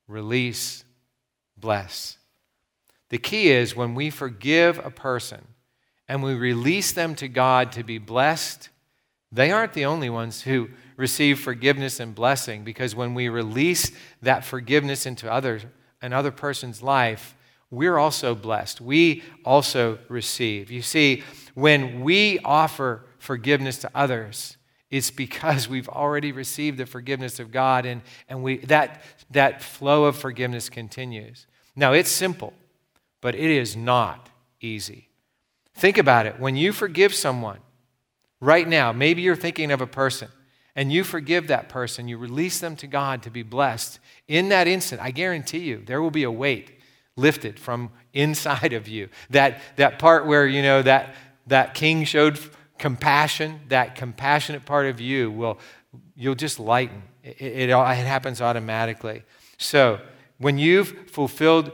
release, 0.06 0.82
bless. 1.58 2.16
The 3.10 3.18
key 3.18 3.50
is 3.50 3.76
when 3.76 3.94
we 3.94 4.08
forgive 4.08 4.78
a 4.78 4.90
person 4.90 5.46
and 6.08 6.22
we 6.22 6.32
release 6.32 6.92
them 6.92 7.14
to 7.16 7.28
God 7.28 7.70
to 7.72 7.84
be 7.84 7.98
blessed, 7.98 8.70
they 9.30 9.52
aren't 9.52 9.74
the 9.74 9.84
only 9.84 10.08
ones 10.08 10.40
who 10.40 10.70
receive 10.98 11.38
forgiveness 11.38 12.00
and 12.00 12.14
blessing 12.14 12.64
because 12.64 12.94
when 12.94 13.14
we 13.14 13.30
release 13.30 13.92
that 14.20 14.44
forgiveness 14.44 15.06
into 15.06 15.32
others, 15.32 15.64
another 16.02 16.30
person's 16.30 16.82
life, 16.82 17.34
we're 17.70 17.96
also 17.96 18.34
blessed. 18.34 18.80
We 18.80 19.22
also 19.44 19.98
receive. 20.08 20.70
You 20.70 20.82
see, 20.82 21.22
when 21.54 22.02
we 22.02 22.40
offer 22.40 23.04
forgiveness 23.18 23.78
to 23.78 23.90
others, 23.94 24.56
it's 24.90 25.10
because 25.10 25.68
we've 25.70 25.88
already 25.88 26.32
received 26.32 26.78
the 26.78 26.86
forgiveness 26.86 27.38
of 27.38 27.52
God, 27.52 27.86
and, 27.86 28.02
and 28.28 28.42
we, 28.42 28.58
that, 28.66 29.02
that 29.30 29.62
flow 29.62 30.04
of 30.04 30.16
forgiveness 30.16 30.68
continues. 30.68 31.46
Now, 31.76 31.92
it's 31.92 32.10
simple, 32.10 32.52
but 33.20 33.34
it 33.36 33.50
is 33.50 33.76
not 33.76 34.30
easy. 34.60 35.08
Think 35.74 35.96
about 35.96 36.26
it. 36.26 36.40
When 36.40 36.56
you 36.56 36.72
forgive 36.72 37.14
someone, 37.14 37.58
right 38.40 38.66
now, 38.66 38.90
maybe 38.90 39.22
you're 39.22 39.36
thinking 39.36 39.70
of 39.70 39.80
a 39.80 39.86
person, 39.86 40.28
and 40.78 40.92
you 40.92 41.02
forgive 41.02 41.48
that 41.48 41.68
person, 41.68 42.06
you 42.06 42.16
release 42.16 42.60
them 42.60 42.76
to 42.76 42.86
God 42.86 43.24
to 43.24 43.30
be 43.30 43.42
blessed. 43.42 43.98
In 44.28 44.50
that 44.50 44.68
instant, 44.68 45.00
I 45.02 45.10
guarantee 45.10 45.58
you, 45.58 45.82
there 45.84 46.00
will 46.00 46.12
be 46.12 46.22
a 46.22 46.30
weight 46.30 46.70
lifted 47.16 47.58
from 47.58 47.90
inside 48.12 48.72
of 48.72 48.86
you. 48.86 49.08
That, 49.30 49.60
that 49.74 49.98
part 49.98 50.24
where, 50.24 50.46
you 50.46 50.62
know, 50.62 50.80
that, 50.82 51.16
that 51.48 51.74
king 51.74 52.04
showed 52.04 52.38
compassion, 52.78 53.58
that 53.70 53.96
compassionate 53.96 54.66
part 54.66 54.86
of 54.86 55.00
you 55.00 55.32
will, 55.32 55.58
you'll 56.14 56.36
just 56.36 56.60
lighten. 56.60 57.02
It, 57.24 57.40
it, 57.40 57.70
it 57.70 58.06
happens 58.06 58.40
automatically. 58.40 59.24
So 59.56 59.98
when 60.38 60.58
you've 60.58 61.10
fulfilled 61.10 61.72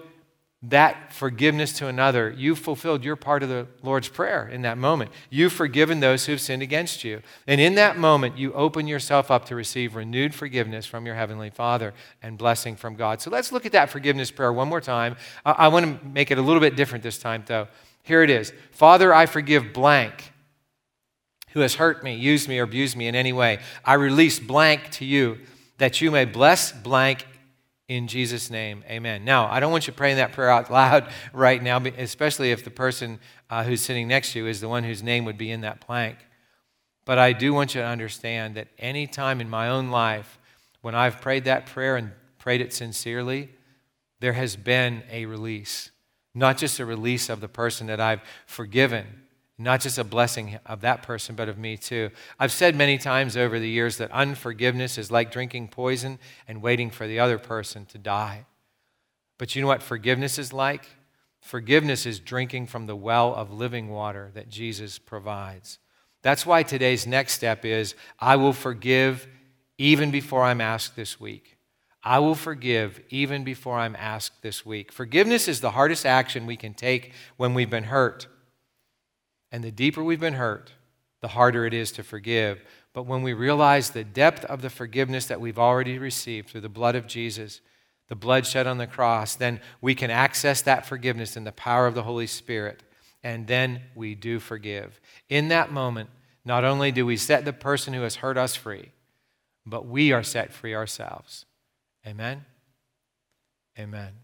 that 0.69 1.13
forgiveness 1.13 1.73
to 1.75 1.89
another, 1.89 2.35
you've 2.37 2.59
fulfilled 2.59 3.05
your 3.05 3.17
part 3.17 3.43
of 3.43 3.49
the 3.49 3.67
Lord's 3.83 4.09
Prayer 4.09 4.49
in 4.49 4.63
that 4.63 4.79
moment. 4.79 5.11
You've 5.29 5.53
forgiven 5.53 6.01
those 6.01 6.27
who've 6.27 6.41
sinned 6.41 6.63
against 6.63 7.05
you. 7.05 7.21
And 7.47 7.61
in 7.61 7.75
that 7.75 7.99
moment, 7.99 8.39
you 8.39 8.53
open 8.55 8.87
yourself 8.87 9.31
up 9.31 9.45
to 9.47 9.55
receive 9.55 9.95
renewed 9.95 10.35
forgiveness 10.35 10.87
from 10.87 11.07
your 11.07 11.17
Heavenly 11.17 11.51
Father 11.51 11.93
and 12.23 12.39
blessing 12.39 12.77
from 12.77 12.95
God. 12.95 13.21
So 13.21 13.31
let's 13.31 13.53
look 13.53 13.67
at 13.67 13.73
that 13.73 13.91
forgiveness 13.91 14.31
prayer 14.31 14.53
one 14.53 14.69
more 14.69 14.81
time. 14.81 15.17
I, 15.45 15.53
I 15.53 15.69
want 15.69 16.01
to 16.01 16.07
make 16.07 16.31
it 16.31 16.39
a 16.39 16.43
little 16.43 16.61
bit 16.61 16.77
different 16.77 17.03
this 17.03 17.19
time, 17.19 17.43
though. 17.47 17.69
Here 18.03 18.23
it 18.23 18.31
is 18.31 18.53
Father, 18.73 19.13
I 19.13 19.27
forgive 19.27 19.73
blank 19.73 20.33
who 21.51 21.61
has 21.61 21.77
hurt 21.77 22.03
me, 22.03 22.15
used 22.15 22.49
me, 22.49 22.59
or 22.59 22.65
abused 22.65 22.97
me 22.97 23.07
in 23.07 23.15
any 23.15 23.33
way. 23.33 23.61
I 23.85 23.95
release 23.95 24.41
blank 24.41 24.91
to 24.93 25.05
you 25.05 25.39
that 25.79 26.01
you 26.01 26.11
may 26.11 26.25
bless 26.25 26.73
blank 26.73 27.27
In 27.87 28.09
Jesus' 28.09 28.51
name, 28.51 28.83
amen. 28.89 29.27
Now, 29.27 29.47
I 29.47 29.61
don't 29.61 29.71
want 29.71 29.87
you 29.87 29.93
praying 29.93 30.17
that 30.17 30.33
prayer 30.33 30.51
out 30.51 30.71
loud 30.71 31.11
right 31.35 31.63
now, 31.63 31.79
especially 31.99 32.51
if 32.51 32.65
the 32.65 32.71
person 32.71 33.21
uh, 33.51 33.63
who's 33.63 33.83
sitting 33.83 34.09
next 34.09 34.33
to 34.33 34.39
you 34.39 34.47
is 34.47 34.61
the 34.61 34.69
one 34.69 34.85
whose 34.85 35.03
name 35.03 35.27
would 35.27 35.37
be 35.37 35.51
in 35.51 35.61
that 35.61 35.81
plank. 35.83 36.17
But 37.05 37.19
I 37.19 37.35
do 37.35 37.53
want 37.53 37.75
you 37.75 37.83
to 37.83 37.87
understand 37.87 38.55
that 38.55 38.69
any 38.79 39.07
time 39.07 39.41
in 39.41 39.51
my 39.51 39.69
own 39.69 39.91
life 39.91 40.39
when 40.81 40.95
I've 40.95 41.21
prayed 41.21 41.45
that 41.45 41.67
prayer 41.67 41.97
and 41.97 42.13
prayed 42.39 42.63
it 42.63 42.73
sincerely, 42.73 43.51
there 44.21 44.33
has 44.33 44.57
been 44.57 45.03
a 45.11 45.27
release. 45.27 45.91
Not 46.35 46.57
just 46.57 46.81
a 46.81 46.87
release 46.87 47.29
of 47.29 47.41
the 47.41 47.49
person 47.49 47.87
that 47.89 48.01
I've 48.01 48.23
forgiven, 48.47 49.07
not 49.57 49.81
just 49.81 49.99
a 49.99 50.05
blessing 50.05 50.59
of 50.67 50.81
that 50.81 51.03
person, 51.03 51.35
but 51.37 51.49
of 51.49 51.59
me 51.59 51.77
too. 51.77 52.11
I've 52.41 52.53
said 52.53 52.75
many 52.75 52.99
times 52.99 53.37
over 53.37 53.59
the 53.59 53.69
years 53.69 53.99
that 53.99 54.11
unforgiveness 54.11 54.99
is 54.99 55.11
like 55.11 55.31
drinking 55.31 55.69
poison 55.69 56.19
and 56.49 56.61
waiting 56.61 56.91
for 56.91 57.07
the 57.07 57.21
other 57.21 57.39
person 57.39 57.87
to 57.87 57.99
die. 57.99 58.47
But 59.39 59.55
you 59.55 59.63
know 59.63 59.69
what 59.69 59.83
forgiveness 59.83 60.39
is 60.39 60.53
like? 60.53 60.87
Forgiveness 61.41 62.07
is 62.07 62.21
drinking 62.21 62.67
from 62.67 62.87
the 62.87 62.97
well 62.97 63.35
of 63.35 63.53
living 63.53 63.91
water 63.91 64.31
that 64.35 64.49
Jesus 64.49 64.99
provides. 64.99 65.79
That's 66.23 66.47
why 66.47 66.63
today's 66.63 67.07
next 67.07 67.35
step 67.35 67.65
is 67.65 67.95
I 68.19 68.37
will 68.37 68.55
forgive 68.55 69.29
even 69.77 70.11
before 70.11 70.43
I'm 70.43 70.61
asked 70.61 70.97
this 70.97 71.21
week. 71.21 71.59
I 72.03 72.19
will 72.19 72.35
forgive 72.35 73.01
even 73.11 73.45
before 73.45 73.79
I'm 73.79 73.97
asked 73.97 74.43
this 74.43 74.65
week. 74.65 74.91
Forgiveness 74.91 75.49
is 75.49 75.61
the 75.61 75.71
hardest 75.73 76.05
action 76.05 76.47
we 76.47 76.57
can 76.57 76.75
take 76.75 77.13
when 77.37 77.55
we've 77.55 77.71
been 77.71 77.85
hurt. 77.85 78.27
And 79.55 79.63
the 79.63 79.71
deeper 79.71 80.03
we've 80.03 80.19
been 80.19 80.35
hurt, 80.35 80.73
the 81.21 81.29
harder 81.29 81.65
it 81.65 81.73
is 81.73 81.93
to 81.93 82.03
forgive. 82.03 82.65
But 82.93 83.07
when 83.07 83.23
we 83.23 83.35
realize 83.35 83.91
the 83.91 84.03
depth 84.03 84.45
of 84.47 84.63
the 84.63 84.69
forgiveness 84.69 85.27
that 85.27 85.41
we've 85.41 85.61
already 85.61 85.97
received 85.97 86.49
through 86.49 86.63
the 86.63 86.69
blood 86.69 86.97
of 86.97 87.07
Jesus, 87.07 87.61
the 88.09 88.17
blood 88.17 88.49
shed 88.49 88.67
on 88.67 88.79
the 88.79 88.89
cross, 88.89 89.37
then 89.37 89.61
we 89.81 89.95
can 89.95 90.11
access 90.11 90.61
that 90.63 90.87
forgiveness 90.87 91.37
in 91.37 91.45
the 91.45 91.53
power 91.53 91.87
of 91.87 91.95
the 91.95 92.03
Holy 92.03 92.27
Spirit. 92.27 92.83
And 93.23 93.47
then 93.47 93.83
we 93.95 94.17
do 94.17 94.41
forgive. 94.41 95.01
In 95.29 95.47
that 95.51 95.71
moment, 95.71 96.11
not 96.45 96.65
only 96.65 96.91
do 96.91 97.07
we 97.07 97.17
set 97.17 97.45
the 97.45 97.53
person 97.53 97.95
who 97.95 98.03
has 98.03 98.17
hurt 98.17 98.37
us 98.37 98.57
free, 98.57 98.91
but 99.65 99.87
we 99.87 100.11
are 100.11 100.25
set 100.25 100.53
free 100.53 100.75
ourselves. 100.75 101.47
Amen? 102.05 102.45
Amen. 103.79 104.15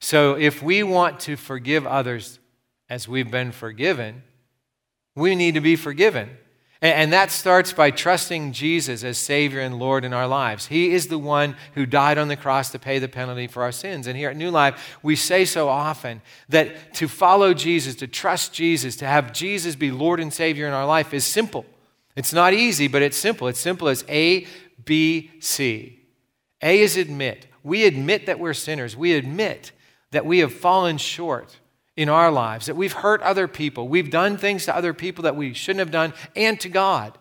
So 0.00 0.38
if 0.38 0.62
we 0.62 0.82
want 0.82 1.20
to 1.20 1.36
forgive 1.36 1.86
others, 1.86 2.38
as 2.92 3.08
we've 3.08 3.30
been 3.30 3.50
forgiven, 3.50 4.22
we 5.16 5.34
need 5.34 5.54
to 5.54 5.62
be 5.62 5.76
forgiven. 5.76 6.28
And 6.82 7.10
that 7.14 7.30
starts 7.30 7.72
by 7.72 7.90
trusting 7.90 8.52
Jesus 8.52 9.02
as 9.02 9.16
Savior 9.16 9.60
and 9.60 9.78
Lord 9.78 10.04
in 10.04 10.12
our 10.12 10.26
lives. 10.26 10.66
He 10.66 10.92
is 10.92 11.06
the 11.06 11.16
one 11.16 11.56
who 11.74 11.86
died 11.86 12.18
on 12.18 12.28
the 12.28 12.36
cross 12.36 12.70
to 12.72 12.78
pay 12.78 12.98
the 12.98 13.08
penalty 13.08 13.46
for 13.46 13.62
our 13.62 13.72
sins. 13.72 14.06
And 14.06 14.14
here 14.14 14.28
at 14.28 14.36
New 14.36 14.50
Life, 14.50 14.98
we 15.02 15.16
say 15.16 15.46
so 15.46 15.70
often 15.70 16.20
that 16.50 16.92
to 16.96 17.08
follow 17.08 17.54
Jesus, 17.54 17.94
to 17.94 18.06
trust 18.06 18.52
Jesus, 18.52 18.96
to 18.96 19.06
have 19.06 19.32
Jesus 19.32 19.74
be 19.74 19.90
Lord 19.90 20.20
and 20.20 20.30
Savior 20.30 20.66
in 20.66 20.74
our 20.74 20.84
life 20.84 21.14
is 21.14 21.24
simple. 21.24 21.64
It's 22.14 22.34
not 22.34 22.52
easy, 22.52 22.88
but 22.88 23.00
it's 23.00 23.16
simple. 23.16 23.48
It's 23.48 23.58
simple 23.58 23.88
as 23.88 24.04
A, 24.10 24.46
B, 24.84 25.30
C. 25.40 25.98
A 26.60 26.78
is 26.78 26.98
admit. 26.98 27.46
We 27.62 27.86
admit 27.86 28.26
that 28.26 28.38
we're 28.38 28.52
sinners. 28.52 28.94
We 28.94 29.14
admit 29.14 29.72
that 30.10 30.26
we 30.26 30.40
have 30.40 30.52
fallen 30.52 30.98
short 30.98 31.56
in 32.02 32.08
our 32.08 32.32
lives, 32.32 32.66
that 32.66 32.74
we've 32.74 32.92
hurt 32.92 33.22
other 33.22 33.46
people, 33.46 33.86
we've 33.86 34.10
done 34.10 34.36
things 34.36 34.64
to 34.64 34.76
other 34.76 34.92
people 34.92 35.22
that 35.22 35.36
we 35.36 35.54
shouldn't 35.54 35.78
have 35.78 35.92
done, 35.92 36.12
and 36.34 36.58
to 36.60 36.68
God. 36.68 37.16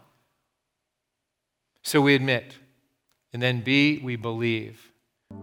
So 1.83 2.01
we 2.01 2.15
admit. 2.15 2.55
And 3.31 3.41
then 3.41 3.61
B, 3.61 4.01
we 4.03 4.15
believe. 4.15 4.91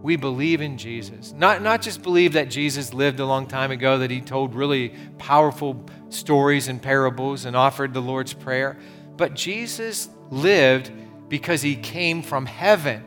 We 0.01 0.17
believe 0.17 0.59
in 0.59 0.77
Jesus. 0.77 1.31
Not, 1.31 1.61
not 1.61 1.81
just 1.81 2.03
believe 2.03 2.33
that 2.33 2.49
Jesus 2.49 2.93
lived 2.93 3.21
a 3.21 3.25
long 3.25 3.47
time 3.47 3.71
ago, 3.71 3.97
that 3.99 4.11
he 4.11 4.19
told 4.19 4.53
really 4.53 4.93
powerful 5.17 5.85
stories 6.09 6.67
and 6.67 6.81
parables 6.81 7.45
and 7.45 7.55
offered 7.55 7.93
the 7.93 8.01
Lord's 8.01 8.33
Prayer, 8.33 8.77
but 9.15 9.33
Jesus 9.33 10.09
lived 10.29 10.91
because 11.29 11.61
he 11.61 11.77
came 11.77 12.21
from 12.21 12.45
heaven 12.45 13.05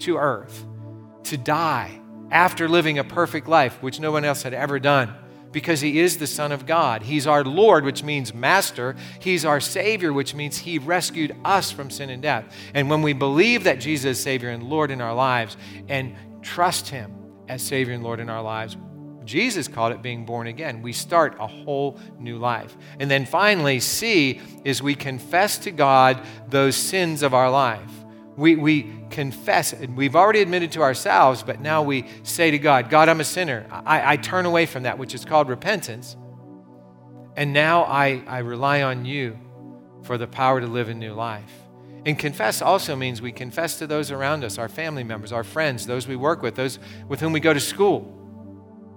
to 0.00 0.16
earth 0.16 0.64
to 1.24 1.36
die 1.36 2.00
after 2.30 2.66
living 2.66 2.98
a 2.98 3.04
perfect 3.04 3.46
life, 3.46 3.82
which 3.82 4.00
no 4.00 4.10
one 4.10 4.24
else 4.24 4.42
had 4.42 4.54
ever 4.54 4.80
done 4.80 5.14
because 5.56 5.80
he 5.80 6.00
is 6.00 6.18
the 6.18 6.26
Son 6.26 6.52
of 6.52 6.66
God. 6.66 7.02
He's 7.02 7.26
our 7.26 7.42
Lord, 7.42 7.86
which 7.86 8.02
means 8.02 8.34
master. 8.34 8.94
He's 9.22 9.46
our 9.46 9.58
Savior, 9.58 10.12
which 10.12 10.34
means 10.34 10.58
he 10.58 10.78
rescued 10.78 11.34
us 11.46 11.70
from 11.70 11.88
sin 11.88 12.10
and 12.10 12.20
death. 12.20 12.44
And 12.74 12.90
when 12.90 13.00
we 13.00 13.14
believe 13.14 13.64
that 13.64 13.80
Jesus 13.80 14.18
is 14.18 14.22
Savior 14.22 14.50
and 14.50 14.64
Lord 14.64 14.90
in 14.90 15.00
our 15.00 15.14
lives 15.14 15.56
and 15.88 16.14
trust 16.42 16.90
him 16.90 17.10
as 17.48 17.62
Savior 17.62 17.94
and 17.94 18.02
Lord 18.02 18.20
in 18.20 18.28
our 18.28 18.42
lives, 18.42 18.76
Jesus 19.24 19.66
called 19.66 19.92
it 19.92 20.02
being 20.02 20.26
born 20.26 20.46
again. 20.46 20.82
We 20.82 20.92
start 20.92 21.38
a 21.40 21.46
whole 21.46 21.98
new 22.18 22.36
life. 22.36 22.76
And 23.00 23.10
then 23.10 23.24
finally, 23.24 23.80
C 23.80 24.42
is 24.62 24.82
we 24.82 24.94
confess 24.94 25.56
to 25.60 25.70
God 25.70 26.20
those 26.50 26.76
sins 26.76 27.22
of 27.22 27.32
our 27.32 27.50
life. 27.50 27.90
We, 28.36 28.56
we 28.56 28.92
confess, 29.08 29.72
and 29.72 29.96
we've 29.96 30.14
already 30.14 30.42
admitted 30.42 30.72
to 30.72 30.82
ourselves, 30.82 31.42
but 31.42 31.60
now 31.60 31.82
we 31.82 32.06
say 32.22 32.50
to 32.50 32.58
God, 32.58 32.90
God, 32.90 33.08
I'm 33.08 33.20
a 33.20 33.24
sinner. 33.24 33.66
I, 33.70 34.12
I 34.12 34.16
turn 34.16 34.44
away 34.44 34.66
from 34.66 34.82
that, 34.82 34.98
which 34.98 35.14
is 35.14 35.24
called 35.24 35.48
repentance. 35.48 36.16
And 37.34 37.52
now 37.52 37.84
I, 37.84 38.22
I 38.26 38.38
rely 38.38 38.82
on 38.82 39.04
you 39.06 39.38
for 40.02 40.18
the 40.18 40.26
power 40.26 40.60
to 40.60 40.66
live 40.66 40.88
a 40.88 40.94
new 40.94 41.14
life. 41.14 41.50
And 42.04 42.18
confess 42.18 42.62
also 42.62 42.94
means 42.94 43.20
we 43.20 43.32
confess 43.32 43.78
to 43.78 43.86
those 43.86 44.10
around 44.10 44.44
us, 44.44 44.58
our 44.58 44.68
family 44.68 45.02
members, 45.02 45.32
our 45.32 45.42
friends, 45.42 45.86
those 45.86 46.06
we 46.06 46.14
work 46.14 46.42
with, 46.42 46.54
those 46.54 46.78
with 47.08 47.20
whom 47.20 47.32
we 47.32 47.40
go 47.40 47.52
to 47.52 47.60
school, 47.60 48.12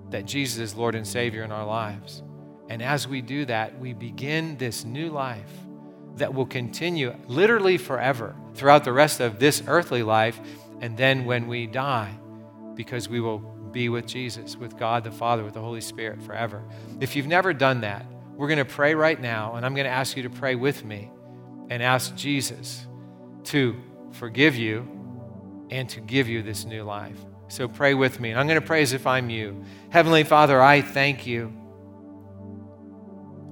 that 0.09 0.25
Jesus 0.25 0.59
is 0.59 0.75
Lord 0.75 0.95
and 0.95 1.07
Savior 1.07 1.43
in 1.43 1.51
our 1.51 1.65
lives. 1.65 2.23
And 2.69 2.83
as 2.83 3.07
we 3.07 3.21
do 3.21 3.45
that, 3.45 3.79
we 3.79 3.93
begin 3.93 4.57
this 4.57 4.85
new 4.85 5.09
life 5.09 5.49
that 6.17 6.33
will 6.33 6.45
continue 6.45 7.15
literally 7.27 7.77
forever 7.77 8.35
throughout 8.53 8.83
the 8.83 8.91
rest 8.93 9.19
of 9.19 9.39
this 9.39 9.63
earthly 9.67 10.03
life 10.03 10.39
and 10.81 10.97
then 10.97 11.25
when 11.25 11.47
we 11.47 11.67
die, 11.67 12.13
because 12.75 13.09
we 13.09 13.19
will 13.19 13.39
be 13.71 13.89
with 13.89 14.05
Jesus, 14.05 14.55
with 14.55 14.77
God 14.77 15.03
the 15.03 15.11
Father, 15.11 15.43
with 15.43 15.53
the 15.53 15.61
Holy 15.61 15.81
Spirit 15.81 16.21
forever. 16.21 16.63
If 16.99 17.15
you've 17.15 17.27
never 17.27 17.53
done 17.53 17.81
that, 17.81 18.05
we're 18.35 18.47
going 18.47 18.57
to 18.57 18.65
pray 18.65 18.95
right 18.95 19.19
now, 19.19 19.55
and 19.55 19.65
I'm 19.65 19.75
going 19.75 19.85
to 19.85 19.91
ask 19.91 20.15
you 20.15 20.23
to 20.23 20.29
pray 20.29 20.55
with 20.55 20.85
me 20.85 21.11
and 21.69 21.83
ask 21.83 22.15
Jesus 22.15 22.87
to 23.45 23.75
forgive 24.11 24.55
you 24.55 24.87
and 25.69 25.89
to 25.89 26.01
give 26.01 26.27
you 26.27 26.41
this 26.41 26.65
new 26.65 26.83
life. 26.83 27.17
So 27.49 27.67
pray 27.67 27.93
with 27.93 28.19
me, 28.19 28.31
and 28.31 28.39
I'm 28.39 28.47
going 28.47 28.59
to 28.59 28.65
pray 28.65 28.81
as 28.81 28.93
if 28.93 29.05
I'm 29.05 29.29
you. 29.29 29.63
Heavenly 29.89 30.23
Father, 30.23 30.61
I 30.61 30.81
thank 30.81 31.27
you 31.27 31.53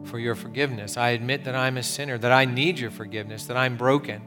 for 0.08 0.20
your 0.20 0.36
forgiveness. 0.36 0.98
I 0.98 1.10
admit 1.10 1.43
that 1.43 1.56
I'm 1.56 1.78
a 1.78 1.84
sinner, 1.84 2.17
that 2.17 2.32
I 2.32 2.46
need 2.46 2.80
your 2.80 2.91
forgiveness, 2.91 3.46
that 3.46 3.58
I'm 3.58 3.78
broken, 3.78 4.22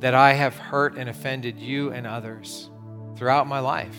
that 0.00 0.14
I 0.14 0.34
have 0.34 0.56
hurt 0.56 0.96
and 0.96 1.08
offended 1.08 1.58
you 1.58 1.92
and 1.92 2.06
others 2.06 2.70
throughout 3.16 3.46
my 3.46 3.60
life. 3.60 3.96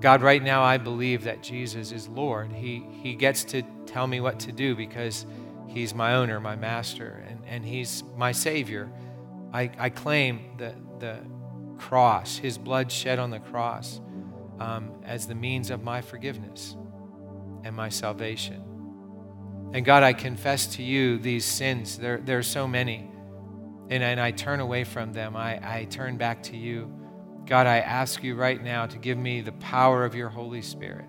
God, 0.00 0.22
right 0.22 0.42
now 0.42 0.62
I 0.62 0.76
believe 0.76 1.24
that 1.24 1.42
Jesus 1.42 1.90
is 1.90 2.08
Lord. 2.08 2.52
He, 2.52 2.86
he 3.02 3.14
gets 3.14 3.42
to 3.44 3.62
tell 3.86 4.06
me 4.06 4.20
what 4.20 4.40
to 4.40 4.52
do 4.52 4.76
because 4.76 5.24
He's 5.66 5.94
my 5.94 6.14
owner, 6.14 6.38
my 6.40 6.56
master, 6.56 7.24
and, 7.26 7.42
and 7.46 7.64
He's 7.64 8.04
my 8.16 8.32
Savior. 8.32 8.92
I, 9.52 9.70
I 9.78 9.88
claim 9.88 10.56
the, 10.58 10.74
the 10.98 11.20
cross, 11.78 12.36
His 12.36 12.58
blood 12.58 12.92
shed 12.92 13.18
on 13.18 13.30
the 13.30 13.40
cross, 13.40 14.00
um, 14.60 14.90
as 15.04 15.26
the 15.26 15.34
means 15.34 15.70
of 15.70 15.82
my 15.82 16.02
forgiveness 16.02 16.76
and 17.64 17.74
my 17.74 17.88
salvation. 17.88 18.62
And 19.72 19.84
God, 19.84 20.02
I 20.02 20.12
confess 20.12 20.66
to 20.76 20.82
you 20.82 21.18
these 21.18 21.44
sins. 21.44 21.98
There, 21.98 22.18
there 22.18 22.38
are 22.38 22.42
so 22.42 22.68
many. 22.68 23.10
And, 23.88 24.02
and 24.02 24.20
I 24.20 24.30
turn 24.30 24.60
away 24.60 24.84
from 24.84 25.12
them. 25.12 25.36
I, 25.36 25.58
I 25.62 25.84
turn 25.84 26.16
back 26.16 26.42
to 26.44 26.56
you. 26.56 26.92
God, 27.46 27.66
I 27.66 27.78
ask 27.78 28.22
you 28.22 28.36
right 28.36 28.62
now 28.62 28.86
to 28.86 28.98
give 28.98 29.18
me 29.18 29.40
the 29.40 29.52
power 29.52 30.04
of 30.04 30.14
your 30.14 30.28
Holy 30.28 30.62
Spirit 30.62 31.08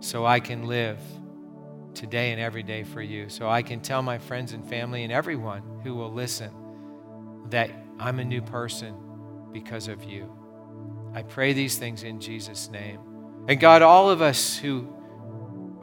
so 0.00 0.26
I 0.26 0.40
can 0.40 0.66
live 0.66 0.98
today 1.94 2.32
and 2.32 2.40
every 2.40 2.62
day 2.62 2.82
for 2.82 3.00
you. 3.00 3.28
So 3.28 3.48
I 3.48 3.62
can 3.62 3.80
tell 3.80 4.02
my 4.02 4.18
friends 4.18 4.52
and 4.52 4.68
family 4.68 5.04
and 5.04 5.12
everyone 5.12 5.62
who 5.84 5.94
will 5.94 6.12
listen 6.12 6.50
that 7.50 7.70
I'm 7.98 8.18
a 8.18 8.24
new 8.24 8.42
person 8.42 8.96
because 9.52 9.88
of 9.88 10.02
you. 10.02 10.34
I 11.14 11.22
pray 11.22 11.52
these 11.52 11.76
things 11.76 12.02
in 12.02 12.20
Jesus' 12.20 12.70
name. 12.70 13.00
And 13.48 13.60
God, 13.60 13.82
all 13.82 14.10
of 14.10 14.22
us 14.22 14.56
who 14.56 14.88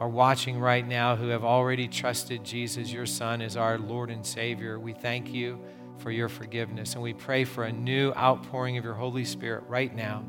are 0.00 0.08
watching 0.08 0.58
right 0.58 0.86
now 0.86 1.14
who 1.14 1.28
have 1.28 1.44
already 1.44 1.86
trusted 1.86 2.42
Jesus, 2.42 2.90
your 2.90 3.04
Son, 3.04 3.42
as 3.42 3.54
our 3.54 3.78
Lord 3.78 4.10
and 4.10 4.24
Savior, 4.24 4.80
we 4.80 4.94
thank 4.94 5.30
you 5.32 5.60
for 5.98 6.10
your 6.10 6.30
forgiveness. 6.30 6.94
And 6.94 7.02
we 7.02 7.12
pray 7.12 7.44
for 7.44 7.64
a 7.64 7.72
new 7.72 8.10
outpouring 8.14 8.78
of 8.78 8.84
your 8.84 8.94
Holy 8.94 9.26
Spirit 9.26 9.64
right 9.68 9.94
now 9.94 10.24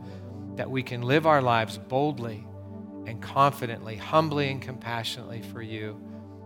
that 0.55 0.69
we 0.69 0.84
can 0.84 1.01
live 1.01 1.25
our 1.25 1.41
lives 1.41 1.77
boldly 1.77 2.45
and 3.07 3.21
confidently, 3.21 3.95
humbly 3.95 4.51
and 4.51 4.62
compassionately 4.62 5.41
for 5.41 5.62
you, 5.62 5.97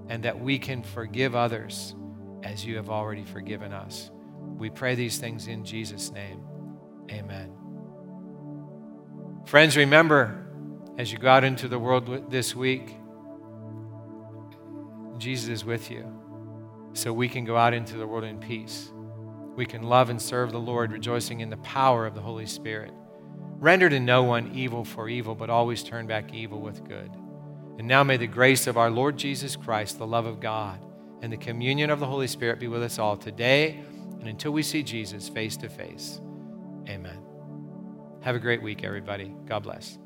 and 0.08 0.22
that 0.24 0.40
we 0.40 0.60
can 0.60 0.84
forgive 0.84 1.36
others 1.36 1.96
as 2.44 2.64
you 2.64 2.76
have 2.76 2.92
already 2.92 3.24
forgiven 3.24 3.74
us. 3.74 4.12
We 4.40 4.70
pray 4.70 4.94
these 4.94 5.18
things 5.18 5.48
in 5.48 5.66
Jesus' 5.66 6.12
name. 6.12 6.44
Amen. 7.10 7.52
Friends, 9.46 9.76
remember 9.76 10.46
as 11.00 11.12
you 11.12 11.18
go 11.18 11.28
out 11.28 11.44
into 11.44 11.68
the 11.68 11.80
world 11.80 12.30
this 12.30 12.56
week, 12.56 12.96
Jesus 15.18 15.50
is 15.50 15.66
with 15.66 15.90
you. 15.92 16.06
So 16.94 17.12
we 17.12 17.28
can 17.28 17.46
go 17.46 17.58
out 17.58 17.74
into 17.74 17.98
the 17.98 18.08
world 18.08 18.24
in 18.24 18.40
peace. 18.40 18.92
We 19.56 19.66
can 19.66 19.84
love 19.84 20.10
and 20.10 20.22
serve 20.22 20.52
the 20.52 20.60
Lord, 20.60 20.92
rejoicing 20.92 21.40
in 21.40 21.50
the 21.50 21.58
power 21.58 22.06
of 22.06 22.16
the 22.16 22.22
Holy 22.22 22.46
Spirit. 22.46 22.94
Render 23.60 23.90
to 23.90 24.00
no 24.00 24.24
one 24.24 24.52
evil 24.54 24.84
for 24.84 25.08
evil, 25.08 25.36
but 25.36 25.50
always 25.50 25.84
turn 25.84 26.08
back 26.08 26.34
evil 26.34 26.60
with 26.60 26.88
good. 26.88 27.12
And 27.78 27.88
now 27.88 28.04
may 28.04 28.18
the 28.18 28.28
grace 28.28 28.68
of 28.68 28.78
our 28.78 28.90
Lord 28.90 29.18
Jesus 29.18 29.56
Christ, 29.56 29.98
the 29.98 30.08
love 30.08 30.26
of 30.26 30.40
God, 30.40 30.80
and 31.22 31.32
the 31.32 31.38
communion 31.38 31.90
of 31.90 32.00
the 32.00 32.06
Holy 32.06 32.28
Spirit 32.28 32.60
be 32.60 32.68
with 32.68 32.84
us 32.84 33.00
all 33.00 33.18
today 33.18 33.84
and 34.20 34.28
until 34.28 34.52
we 34.52 34.64
see 34.64 34.84
Jesus 34.84 35.30
face 35.30 35.58
to 35.58 35.70
face. 35.70 36.22
Amen. 36.88 37.20
Have 38.22 38.36
a 38.36 38.40
great 38.40 38.62
week, 38.62 38.84
everybody. 38.84 39.34
God 39.46 39.64
bless. 39.64 39.98